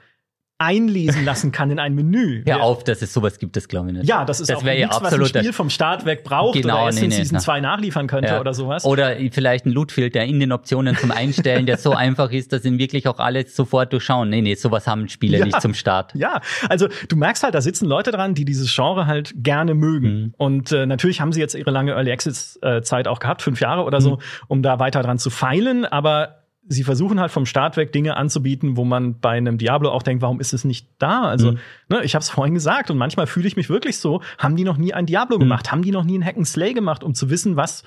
[0.62, 2.42] einlesen lassen kann in ein Menü.
[2.46, 4.08] Hör auf, dass es sowas gibt, das glaube ich nicht.
[4.08, 6.74] Ja, das ist Das auch ja nichts, was ein Spiel vom Start weg braucht Genau,
[6.76, 7.38] oder erst nee, Season na.
[7.40, 8.40] 2 nachliefern könnte Ja.
[8.40, 8.84] oder sowas.
[8.84, 12.78] Oder vielleicht ein Lootfilter in den Optionen zum Einstellen, der so einfach ist, dass ihn
[12.78, 14.30] wirklich auch alle sofort durchschauen.
[14.30, 15.44] Nee, nee, sowas haben Spiele Ja.
[15.44, 16.14] nicht zum Start.
[16.14, 20.08] Ja, also du merkst halt, da sitzen Leute dran, die dieses Genre halt gerne mögen.
[20.22, 20.34] Mhm.
[20.36, 23.60] Und äh, natürlich haben sie jetzt ihre lange Early Access äh, Zeit auch gehabt, fünf
[23.60, 24.04] Jahre oder Mhm.
[24.04, 25.84] so, um da weiter dran zu feilen.
[25.84, 30.02] Aber sie versuchen halt vom Start weg Dinge anzubieten, wo man bei einem Diablo auch
[30.02, 31.22] denkt, warum ist es nicht da?
[31.22, 31.58] Also, Mhm.
[31.88, 34.64] ne, ich habe es vorhin gesagt und manchmal fühle ich mich wirklich so, haben die
[34.64, 35.40] noch nie ein Diablo Mhm.
[35.40, 37.82] gemacht, haben die noch nie ein Hack and Slay gemacht, um zu wissen, was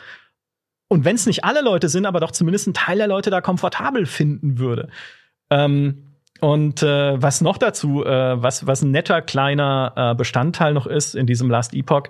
[0.87, 3.41] und wenn es nicht alle Leute sind, aber doch zumindest ein Teil der Leute da
[3.41, 4.89] komfortabel finden würde.
[5.49, 10.85] Ähm, und äh, was noch dazu, äh, was, was ein netter kleiner äh, Bestandteil noch
[10.85, 12.03] ist in diesem Last Epoch,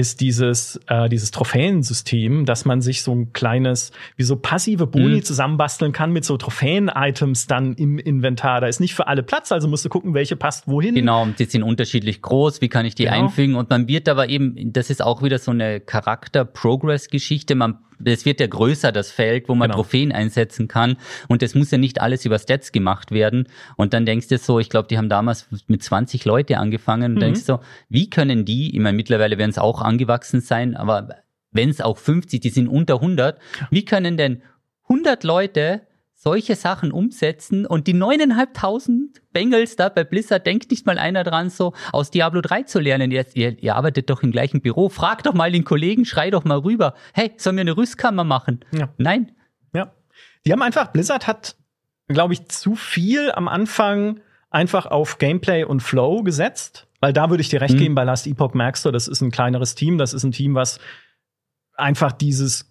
[0.00, 5.16] ist dieses, äh, dieses Trophäensystem, dass man sich so ein kleines, wie so passive Boni
[5.16, 5.22] Mhm.
[5.22, 8.60] zusammenbasteln kann mit so Trophäen-Items dann im Inventar.
[8.60, 10.94] Da ist nicht für alle Platz, also musst du gucken, welche passt wohin.
[10.94, 13.24] Genau, die sind unterschiedlich groß, wie kann ich die Genau.
[13.24, 13.54] einfügen?
[13.54, 17.54] Und man wird aber eben, das ist auch wieder so eine Charakter-Progress-Geschichte.
[17.54, 19.82] Man, es wird ja größer, das Feld, wo man Genau.
[19.82, 20.96] Trophäen einsetzen kann.
[21.28, 23.46] Und es muss ja nicht alles über Stats gemacht werden.
[23.76, 27.14] Und dann denkst du so, ich glaube, die haben damals mit 20 Leute angefangen und
[27.16, 27.20] Mhm.
[27.20, 31.16] denkst so, wie können die, ich meine, mittlerweile werden es auch angewachsen sein, aber
[31.52, 33.38] wenn es auch 50, die sind unter 100,
[33.70, 34.42] wie können denn
[34.88, 35.82] 100 Leute
[36.22, 41.48] solche Sachen umsetzen und die 9.500 Bengals da bei Blizzard denkt nicht mal einer dran,
[41.48, 43.10] so aus Diablo 3 zu lernen.
[43.10, 44.90] Ihr, ihr, ihr arbeitet doch im gleichen Büro.
[44.90, 46.94] Frag doch mal den Kollegen, schrei doch mal rüber.
[47.14, 48.60] Hey, sollen wir eine Rüstkammer machen?
[48.72, 48.92] Ja.
[48.98, 49.32] Nein.
[49.72, 49.94] Ja.
[50.44, 51.56] Die haben einfach, Blizzard hat,
[52.08, 56.86] glaube ich, zu viel am Anfang einfach auf Gameplay und Flow gesetzt.
[57.00, 57.78] Weil da würde ich dir recht Mhm.
[57.78, 60.54] geben, bei Last Epoch merkst du, das ist ein kleineres Team, das ist ein Team,
[60.54, 60.80] was
[61.76, 62.69] einfach dieses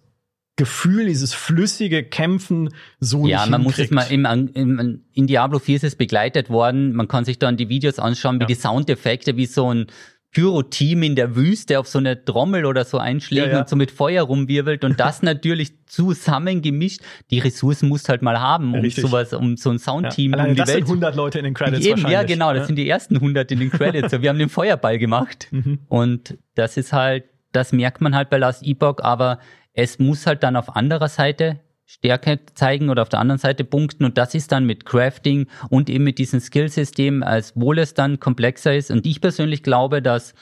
[0.59, 4.21] Gefühl, dieses flüssige Kämpfen so Ja, nicht man muss es hinkriegt.
[4.23, 6.93] mal im, im, in Diablo 4 ist es begleitet worden.
[6.93, 8.47] Man kann sich dann die Videos anschauen, wie Ja.
[8.47, 9.87] die Soundeffekte, wie so ein
[10.31, 13.59] Pyro-Team in der Wüste auf so eine Trommel oder so einschlägt Ja, ja.
[13.61, 17.01] und so mit Feuer rumwirbelt und das natürlich zusammengemischt.
[17.31, 19.03] Die Ressourcen musst du halt mal haben, um Richtig.
[19.03, 19.79] sowas, um so ein ja.
[19.79, 22.31] Soundteam Alleine um die das sind Welt 100 Leute in den Credits Eben, ja, wahrscheinlich,
[22.33, 24.11] genau, das sind die ersten 100 in den Credits.
[24.11, 25.47] So, wir haben den Feuerball gemacht.
[25.51, 25.79] Mhm.
[25.87, 29.39] Und das ist halt, das merkt man halt bei Last Epoch, aber
[29.73, 34.05] es muss halt dann auf anderer Seite Stärke zeigen oder auf der anderen Seite punkten
[34.05, 38.19] und das ist dann mit Crafting und eben mit diesem Skillsystem, als wohl es dann
[38.19, 38.91] komplexer ist.
[38.91, 40.35] Und ich persönlich glaube, dass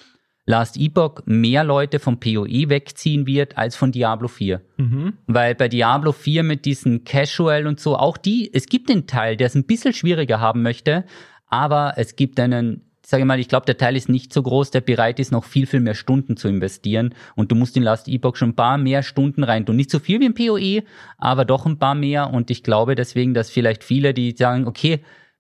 [0.46, 4.62] Last Epoch mehr Leute vom PoE wegziehen wird als von Diablo 4.
[4.78, 5.14] Mhm.
[5.28, 9.36] Weil bei Diablo 4 mit diesen Casual und so, auch die, es gibt den Teil,
[9.36, 11.06] der es ein bisschen schwieriger haben möchte,
[11.48, 14.72] aber es gibt einen, sage ich mal, ich glaube, der Teil ist nicht so groß,
[14.72, 17.16] der bereit ist, noch viel, viel mehr Stunden zu investieren.
[17.36, 19.78] Und du musst in Last Epoch schon ein paar mehr Stunden rein tun.
[19.78, 20.84] Nicht so viel wie im PoE,
[21.18, 22.34] aber doch ein paar mehr.
[22.34, 24.99] Und ich glaube deswegen, dass vielleicht viele, die sagen, okay,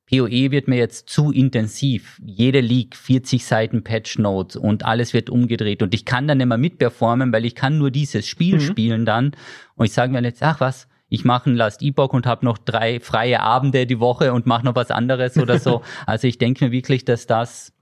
[0.09, 2.21] PoE wird mir jetzt zu intensiv.
[2.25, 6.47] Jede League 40 Seiten Patch Notes und alles wird umgedreht und ich kann dann nicht
[6.47, 8.61] mehr mitperformen, weil ich kann nur dieses Spiel Mhm.
[8.61, 9.31] spielen dann.
[9.75, 12.57] Und ich sage mir jetzt, ach was, ich mache ein Last Epoch und habe noch
[12.57, 15.81] drei freie Abende die Woche und mache noch was anderes oder so.
[16.05, 17.73] also ich denke mir wirklich, dass das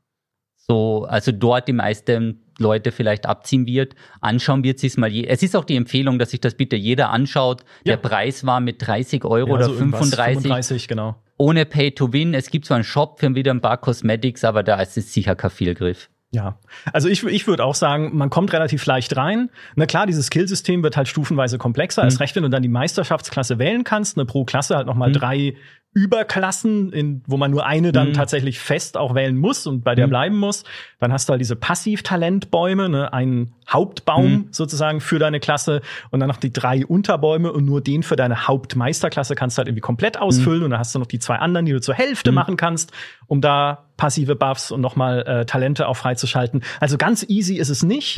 [0.56, 3.96] so, also dort die meisten Leute vielleicht abziehen wird.
[4.22, 5.12] Anschauen wird sich's mal.
[5.12, 7.62] Je es ist auch die Empfehlung, dass sich das bitte jeder anschaut.
[7.84, 7.96] Ja.
[7.96, 11.16] Der Preis war mit 30 Euro Ja, oder so irgendwas, 35 35, genau.
[11.38, 12.34] ohne Pay to Win.
[12.34, 15.36] Es gibt zwar einen Shop für wieder ein paar Cosmetics, aber da ist es sicher
[15.36, 16.10] kein Fehlgriff.
[16.32, 16.60] Ja,
[16.92, 19.50] also ich, ich würde auch sagen, man kommt relativ leicht rein.
[19.76, 22.02] Na klar, dieses Skillsystem wird halt stufenweise komplexer.
[22.02, 22.08] Mhm.
[22.08, 25.14] Erst recht, wenn du dann die Meisterschaftsklasse wählen kannst, eine pro Klasse halt nochmal mhm.
[25.14, 25.56] drei
[25.96, 28.14] Überklassen, in, wo man nur eine dann mhm.
[28.14, 30.10] tatsächlich fest auch wählen muss und bei der mhm.
[30.10, 30.66] bleiben muss.
[31.00, 34.48] Dann hast du halt diese Passivtalentbäume, ne, einen Hauptbaum mhm.
[34.52, 35.82] sozusagen für deine Klasse
[36.12, 39.70] und dann noch die drei Unterbäume und nur den für deine Hauptmeisterklasse kannst du halt
[39.70, 40.66] irgendwie komplett ausfüllen mhm.
[40.66, 42.36] und dann hast du noch die zwei anderen, die du zur Hälfte mhm.
[42.36, 42.92] machen kannst,
[43.28, 46.62] um da passive Buffs und nochmal äh, Talente auch freizuschalten.
[46.82, 48.18] Also ganz easy ist es nicht.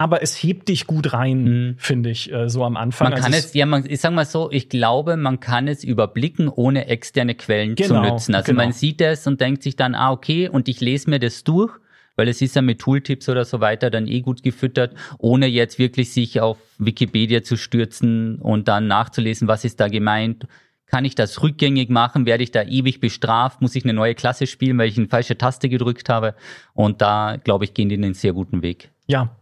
[0.00, 1.74] Aber es hebt dich gut rein, mhm.
[1.76, 3.10] finde ich, äh, so am Anfang.
[3.10, 5.82] Man kann also es, ja, man, ich sag mal so, ich glaube, man kann es
[5.82, 8.34] überblicken, ohne externe Quellen genau, zu nutzen.
[8.36, 8.62] Also genau.
[8.62, 11.72] man sieht es und denkt sich dann, ah, okay, und ich lese mir das durch,
[12.14, 15.80] weil es ist ja mit Tooltips oder so weiter dann eh gut gefüttert, ohne jetzt
[15.80, 20.46] wirklich sich auf Wikipedia zu stürzen und dann nachzulesen, was ist da gemeint.
[20.86, 22.24] Kann ich das rückgängig machen?
[22.24, 23.60] Werde ich da ewig bestraft?
[23.60, 26.34] Muss ich eine neue Klasse spielen, weil ich eine falsche Taste gedrückt habe?
[26.72, 28.90] Und da, glaube ich, gehen die einen sehr guten Weg.
[29.06, 29.36] Ja,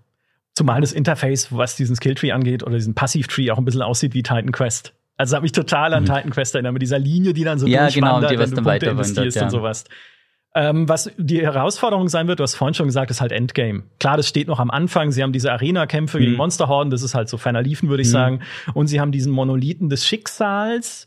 [0.57, 4.23] Zumal das Interface, was diesen Skilltree angeht oder diesen Passivtree auch ein bisschen aussieht wie
[4.23, 4.95] Titan Quest.
[5.19, 6.07] Also hat mich total an mhm.
[6.07, 8.87] Titan Quest erinnert, mit dieser Linie, die dann so ja, genau, die, wenn du Punkte
[8.87, 9.45] investierst ja.
[9.45, 9.85] und sowas.
[10.55, 13.83] Ähm, was die Herausforderung sein wird, du hast vorhin schon gesagt, ist halt Endgame.
[14.01, 15.13] Klar, das steht noch am Anfang.
[15.13, 16.23] Sie haben diese Arena-Kämpfe mhm.
[16.23, 18.13] gegen Monsterhorden, das ist halt so ferner liefen, würde ich mhm.
[18.13, 18.41] sagen.
[18.73, 21.07] Und sie haben diesen Monolithen des Schicksals,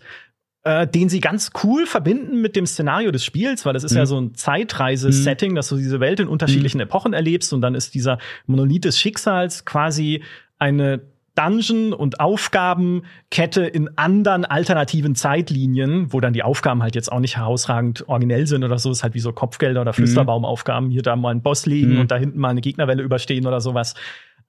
[0.70, 3.98] äh, den sie ganz cool verbinden mit dem Szenario des Spiels, weil das ist mhm.
[3.98, 5.56] ja so ein Zeitreise-Setting, mhm.
[5.56, 6.84] dass du diese Welt in unterschiedlichen mhm.
[6.84, 10.22] Epochen erlebst und dann ist dieser Monolith des Schicksals quasi
[10.60, 11.02] eine
[11.34, 17.38] Dungeon- und Aufgabenkette in anderen alternativen Zeitlinien, wo dann die Aufgaben halt jetzt auch nicht
[17.38, 19.96] herausragend originell sind oder so, ist halt wie so Kopfgelder oder mhm.
[19.96, 22.02] Flüsterbaumaufgaben, hier da mal einen Boss legen mhm.
[22.02, 23.96] und da hinten mal eine Gegnerwelle überstehen oder sowas.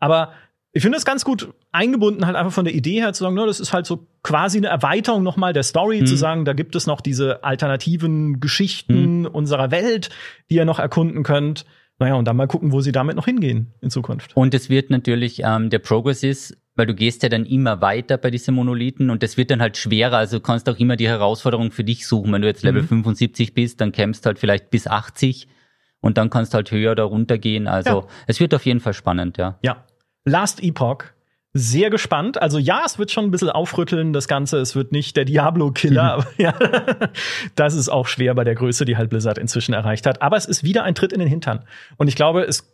[0.01, 0.33] Aber
[0.73, 3.47] ich finde das ganz gut eingebunden, halt einfach von der Idee her zu sagen, no,
[3.47, 6.07] das ist halt so quasi eine Erweiterung nochmal der Story, mhm.
[6.07, 9.27] zu sagen, da gibt es noch diese alternativen Geschichten mhm.
[9.27, 10.11] unserer Welt,
[10.49, 11.65] die ihr noch erkunden könnt.
[11.99, 14.35] Naja, und dann mal gucken, wo sie damit noch hingehen in Zukunft.
[14.35, 18.17] Und es wird natürlich, ähm, der Progress ist, weil du gehst ja dann immer weiter
[18.17, 20.17] bei diesen Monolithen und das wird dann halt schwerer.
[20.17, 22.33] Also du kannst auch immer die Herausforderung für dich suchen.
[22.33, 23.05] Wenn du jetzt Level mhm.
[23.05, 25.47] 75 bist, dann kämpfst halt vielleicht bis 80
[26.01, 27.67] und dann kannst du halt höher oder runter gehen.
[27.67, 28.07] Also ja.
[28.27, 29.59] es wird auf jeden Fall spannend, ja.
[29.63, 29.85] Ja,
[30.25, 31.05] Last Epoch.
[31.53, 32.41] Sehr gespannt.
[32.41, 34.59] Also ja, es wird schon ein bisschen aufrütteln, das Ganze.
[34.59, 36.19] Es wird nicht der Diablo-Killer.
[36.19, 36.25] Mhm.
[36.39, 36.55] ja,
[37.57, 40.23] das ist auch schwer bei der Größe, die halt Blizzard inzwischen erreicht hat.
[40.23, 41.65] Aber es ist wieder ein Tritt in den Hintern.
[41.97, 42.73] Und ich glaube, es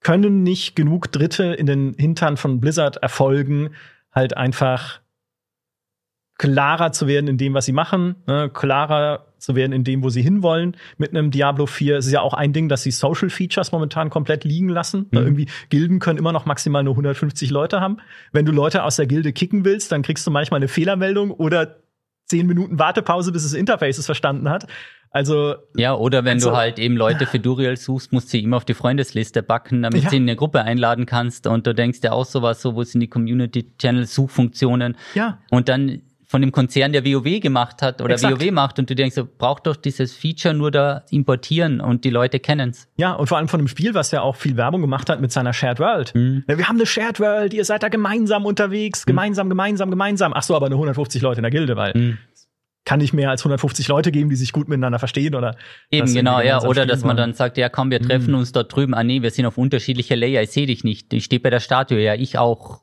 [0.00, 3.70] können nicht genug Dritte in den Hintern von Blizzard erfolgen,
[4.12, 5.00] halt einfach
[6.38, 10.10] klarer zu werden in dem, was sie machen, ne, klarer zu werden in dem, wo
[10.10, 10.76] sie hinwollen.
[10.96, 14.10] Mit einem Diablo 4 es ist ja auch ein Ding, dass sie Social Features momentan
[14.10, 15.06] komplett liegen lassen.
[15.10, 15.18] Mhm.
[15.18, 17.98] Irgendwie Gilden können immer noch maximal nur 150 Leute haben.
[18.32, 21.76] Wenn du Leute aus der Gilde kicken willst, dann kriegst du manchmal eine Fehlermeldung oder
[22.26, 24.66] zehn Minuten Wartepause, bis das Interface es verstanden hat.
[25.10, 28.42] Also ja, oder wenn also, du halt eben Leute für Duriel suchst, musst du sie
[28.42, 30.10] immer auf die Freundesliste backen, damit ja.
[30.10, 31.46] sie in eine Gruppe einladen kannst.
[31.46, 34.96] Und du denkst ja auch sowas, so wo sind die Community Channel Suchfunktionen?
[35.14, 35.38] Ja.
[35.50, 38.40] Und dann von dem Konzern, der WoW gemacht hat oder Exakt.
[38.40, 42.38] WoW macht und du denkst, braucht doch dieses Feature nur da importieren und die Leute
[42.38, 42.86] kennen's.
[42.98, 45.32] Ja, und vor allem von einem Spiel, was ja auch viel Werbung gemacht hat mit
[45.32, 46.14] seiner Shared World.
[46.14, 46.44] Mhm.
[46.46, 49.10] Wir haben eine Shared World, ihr seid da gemeinsam unterwegs, mhm.
[49.10, 50.32] gemeinsam, gemeinsam, gemeinsam.
[50.34, 52.18] Ach so, aber nur 150 Leute in der Gilde, weil mhm.
[52.84, 55.56] kann nicht mehr als 150 Leute geben, die sich gut miteinander verstehen oder
[55.90, 58.40] eben genau, ja, oder dass man dann sagt, ja, komm, wir treffen mhm.
[58.40, 58.92] uns dort drüben.
[58.92, 61.10] Ah nee, wir sind auf unterschiedliche Layer, ich sehe dich nicht.
[61.14, 62.82] Ich stehe bei der Statue, ja, ich auch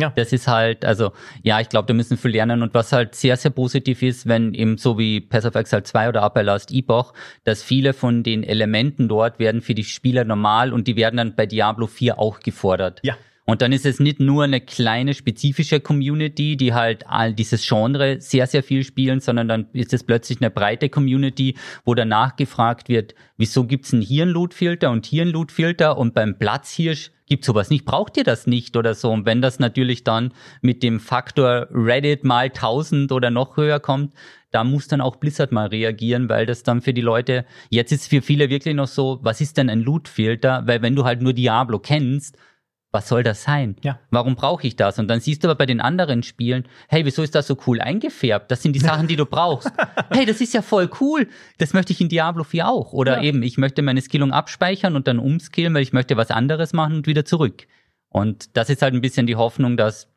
[0.00, 0.12] ja.
[0.16, 3.36] Das ist halt, also ja, ich glaube, da müssen viel lernen und was halt sehr,
[3.36, 7.12] sehr positiv ist, wenn eben so wie Pass of Exile 2 oder Upper Last Epoch,
[7.44, 11.34] dass viele von den Elementen dort werden für die Spieler normal und die werden dann
[11.34, 13.00] bei Diablo 4 auch gefordert.
[13.02, 13.16] Ja.
[13.46, 18.20] Und dann ist es nicht nur eine kleine spezifische Community, die halt all dieses Genre
[18.20, 22.88] sehr, sehr viel spielen, sondern dann ist es plötzlich eine breite Community, wo danach gefragt
[22.88, 27.44] wird, wieso gibt's denn hier einen Lootfilter und hier einen Lootfilter und beim Platzhirsch gibt
[27.44, 29.10] sowas nicht, braucht ihr das nicht oder so.
[29.10, 34.14] Und wenn das natürlich dann mit dem Faktor Reddit mal 1000 oder noch höher kommt,
[34.50, 38.08] da muss dann auch Blizzard mal reagieren, weil das dann für die Leute, jetzt ist
[38.08, 40.66] für viele wirklich noch so, was ist denn ein Lootfilter?
[40.66, 42.36] Weil wenn du halt nur Diablo kennst,
[42.92, 43.76] was soll das sein?
[43.82, 44.00] Ja.
[44.10, 44.98] Warum brauche ich das?
[44.98, 47.80] Und dann siehst du aber bei den anderen Spielen, hey, wieso ist das so cool
[47.80, 48.50] eingefärbt?
[48.50, 49.70] Das sind die Sachen, die du brauchst.
[50.10, 51.28] hey, das ist ja voll cool.
[51.58, 52.92] Das möchte ich in Diablo 4 auch.
[52.92, 53.22] Oder ja.
[53.22, 56.96] eben, ich möchte meine Skillung abspeichern und dann umskillen, weil ich möchte was anderes machen
[56.96, 57.66] und wieder zurück.
[58.08, 60.08] Und das ist halt ein bisschen die Hoffnung, dass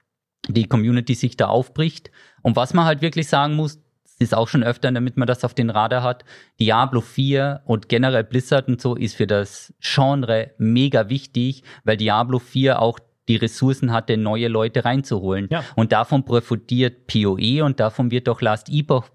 [0.48, 2.10] die Community sich da aufbricht.
[2.42, 3.83] Und was man halt wirklich sagen muss,
[4.24, 6.26] ist auch schon öfter, damit man das auf den Radar hat.
[6.60, 12.40] Diablo 4 und generell Blizzard und so ist für das Genre mega wichtig, weil Diablo
[12.40, 15.48] 4 auch die Ressourcen hatte, neue Leute reinzuholen.
[15.50, 15.64] Ja.
[15.76, 19.10] Und davon profitiert PoE und davon wird auch Last Epoch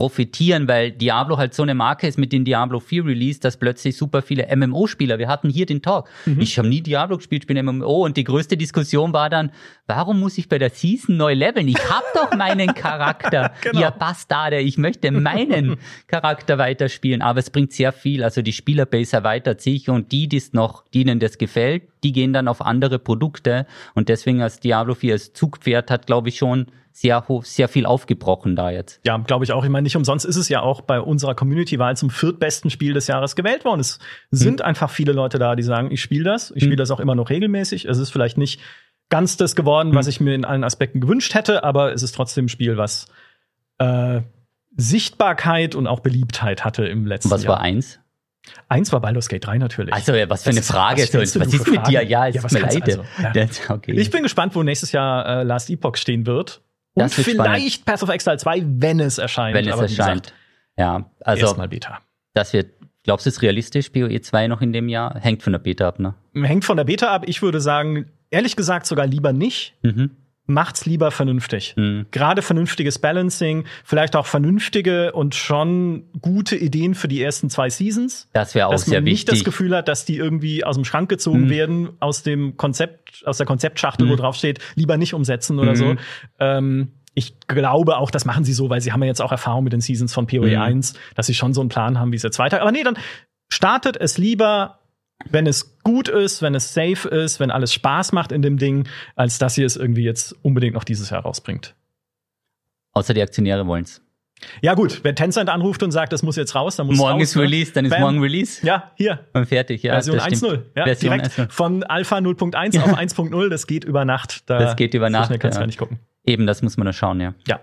[0.00, 3.98] profitieren, weil Diablo halt so eine Marke ist mit dem Diablo 4 Release, dass plötzlich
[3.98, 6.40] super viele MMO-Spieler, wir hatten hier den Talk, mhm.
[6.40, 9.52] ich habe nie Diablo gespielt, ich bin MMO und die größte Diskussion war dann,
[9.86, 11.68] warum muss ich bei der Season neu leveln?
[11.68, 13.78] Ich habe doch meinen Charakter, genau.
[13.78, 15.76] ihr Bastarde, ich möchte meinen
[16.06, 20.38] Charakter weiterspielen, aber es bringt sehr viel, also die Spielerbase erweitert sich und die, die
[20.38, 24.94] es noch, denen das gefällt, die gehen dann auf andere Produkte und deswegen als Diablo
[24.94, 29.00] 4 als Zugpferd hat, glaube ich, schon sehr, sehr viel aufgebrochen da jetzt.
[29.04, 29.64] Ja, glaube ich auch.
[29.64, 33.06] Ich meine, nicht umsonst ist es ja auch bei unserer Community-Wahl zum viertbesten Spiel des
[33.06, 33.80] Jahres gewählt worden.
[33.80, 33.98] Es
[34.30, 34.66] sind hm.
[34.66, 36.50] einfach viele Leute da, die sagen, ich spiele das.
[36.50, 36.60] Ich hm.
[36.60, 37.84] spiele das auch immer noch regelmäßig.
[37.84, 38.60] Es ist vielleicht nicht
[39.08, 39.96] ganz das geworden, hm.
[39.96, 43.06] was ich mir in allen Aspekten gewünscht hätte, aber es ist trotzdem ein Spiel, was
[43.78, 44.22] äh,
[44.76, 47.38] Sichtbarkeit und auch Beliebtheit hatte im letzten Jahr.
[47.38, 47.99] Was war eins?
[48.68, 49.94] Eins war Baldur's Gate 3 natürlich.
[49.94, 51.02] Also, was für eine Frage.
[51.02, 52.02] Was, was, was ist mit dir?
[52.02, 52.82] Ja, es ja, mir leid.
[52.82, 53.46] Also, ja.
[53.74, 53.92] okay.
[53.92, 56.60] Ich bin gespannt, wo nächstes Jahr äh, Last Epoch stehen wird.
[56.94, 57.84] Und das vielleicht spannend.
[57.84, 59.54] Path of Exile 2, wenn es erscheint.
[59.54, 60.24] Wenn es Aber erscheint.
[60.24, 60.34] Gesagt,
[60.78, 61.46] ja, also.
[61.46, 61.98] Erstmal Beta.
[62.34, 62.72] Das wird,
[63.04, 65.18] glaubst du, ist realistisch, BOE 2 noch in dem Jahr?
[65.20, 66.14] Hängt von der Beta ab, ne?
[66.34, 67.24] Hängt von der Beta ab.
[67.26, 69.74] Ich würde sagen, ehrlich gesagt sogar lieber nicht.
[69.82, 70.10] Mhm
[70.50, 71.74] macht's lieber vernünftig.
[71.76, 72.06] Mhm.
[72.10, 78.28] Gerade vernünftiges Balancing, vielleicht auch vernünftige und schon gute Ideen für die ersten zwei Seasons.
[78.32, 80.84] Das wäre auch dass sehr man nicht das Gefühl hat, dass die irgendwie aus dem
[80.84, 81.50] Schrank gezogen mhm.
[81.50, 84.10] werden, aus dem Konzept, aus der Konzeptschachtel, mhm.
[84.10, 85.86] wo drauf steht, lieber nicht umsetzen oder so.
[85.86, 85.98] Mhm.
[86.38, 89.64] Ähm, ich glaube auch, das machen sie so, weil sie haben ja jetzt auch Erfahrung
[89.64, 90.62] mit den Seasons von PoE mhm.
[90.62, 92.60] 1, dass sie schon so einen Plan haben, wie es jetzt weiter.
[92.60, 92.96] Aber nee, dann
[93.48, 94.79] startet es lieber
[95.28, 98.88] wenn es gut ist, wenn es safe ist, wenn alles Spaß macht in dem Ding,
[99.16, 101.74] als dass ihr es irgendwie jetzt unbedingt noch dieses Jahr rausbringt.
[102.92, 104.02] Außer die Aktionäre wollen's.
[104.62, 107.30] Ja gut, wenn Tencent anruft und sagt, das muss jetzt raus, dann muss morgen es
[107.30, 107.36] raus.
[107.36, 108.00] Morgen ist Release, dann ist Bam.
[108.00, 108.64] morgen Release.
[108.66, 109.26] Ja, hier.
[109.34, 109.92] Und fertig, ja.
[109.92, 110.62] Version 1.0.
[110.74, 111.50] Ja, Version direkt 1.0.
[111.50, 114.48] von Alpha 0.1 auf 1.0, das geht über Nacht.
[114.48, 115.24] Da das geht über Nacht.
[115.24, 115.60] So schnell kannst ja.
[115.60, 115.98] gar nicht gucken.
[116.24, 117.34] Eben, das muss man da schauen, ja.
[117.46, 117.60] Ja.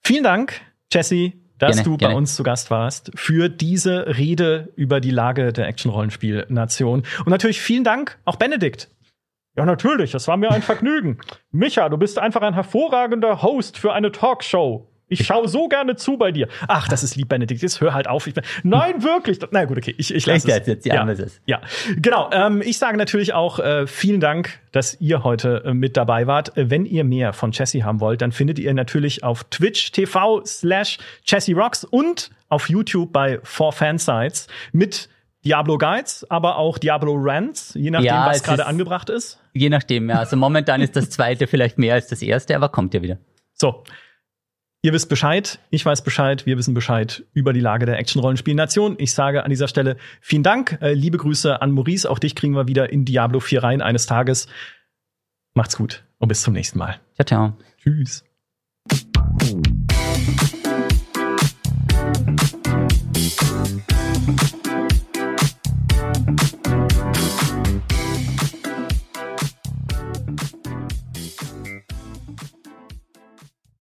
[0.00, 0.60] Vielen Dank,
[0.92, 2.14] Jesse, dass gerne, du gerne.
[2.14, 7.04] bei uns zu Gast warst für diese Rede über die Lage der Action-Rollenspiel-Nation.
[7.18, 8.90] Und natürlich vielen Dank auch Benedikt.
[9.56, 11.18] Ja, natürlich, das war mir ein Vergnügen.
[11.50, 14.89] Micha, du bist einfach ein hervorragender Host für eine Talkshow.
[15.10, 16.48] Ich schaue so gerne zu bei dir.
[16.68, 17.60] Ach, das ist lieb, Benedikt.
[17.60, 18.26] Jetzt hör halt auf.
[18.26, 19.38] Ich bin, nein, wirklich.
[19.50, 19.94] Na gut, okay.
[19.98, 20.66] Ich, ich lasse es.
[20.66, 21.40] Jetzt, ja, es.
[21.46, 21.60] ja,
[21.96, 22.30] genau.
[22.32, 26.56] Ähm, ich sage natürlich auch äh, vielen Dank, dass ihr heute äh, mit dabei wart.
[26.56, 30.44] Äh, wenn ihr mehr von Chessy haben wollt, dann findet ihr natürlich auf Twitch TV
[30.46, 35.08] slash Chessy Rocks und auf YouTube bei 4Fansites mit
[35.44, 39.40] Diablo Guides, aber auch Diablo Rants, je nachdem, ja, was gerade angebracht ist.
[39.54, 40.18] Je nachdem, ja.
[40.18, 43.18] Also momentan ist das zweite vielleicht mehr als das erste, aber kommt ja wieder.
[43.54, 43.82] So.
[44.82, 48.96] Ihr wisst Bescheid, ich weiß Bescheid, wir wissen Bescheid über die Lage der Action-Rollenspiel-Nation.
[48.98, 52.54] Ich sage an dieser Stelle vielen Dank, äh, liebe Grüße an Maurice, auch dich kriegen
[52.54, 54.48] wir wieder in Diablo 4 rein eines Tages.
[55.52, 56.98] Macht's gut und bis zum nächsten Mal.
[57.14, 57.56] Ciao, ciao.
[57.82, 58.24] Tschüss.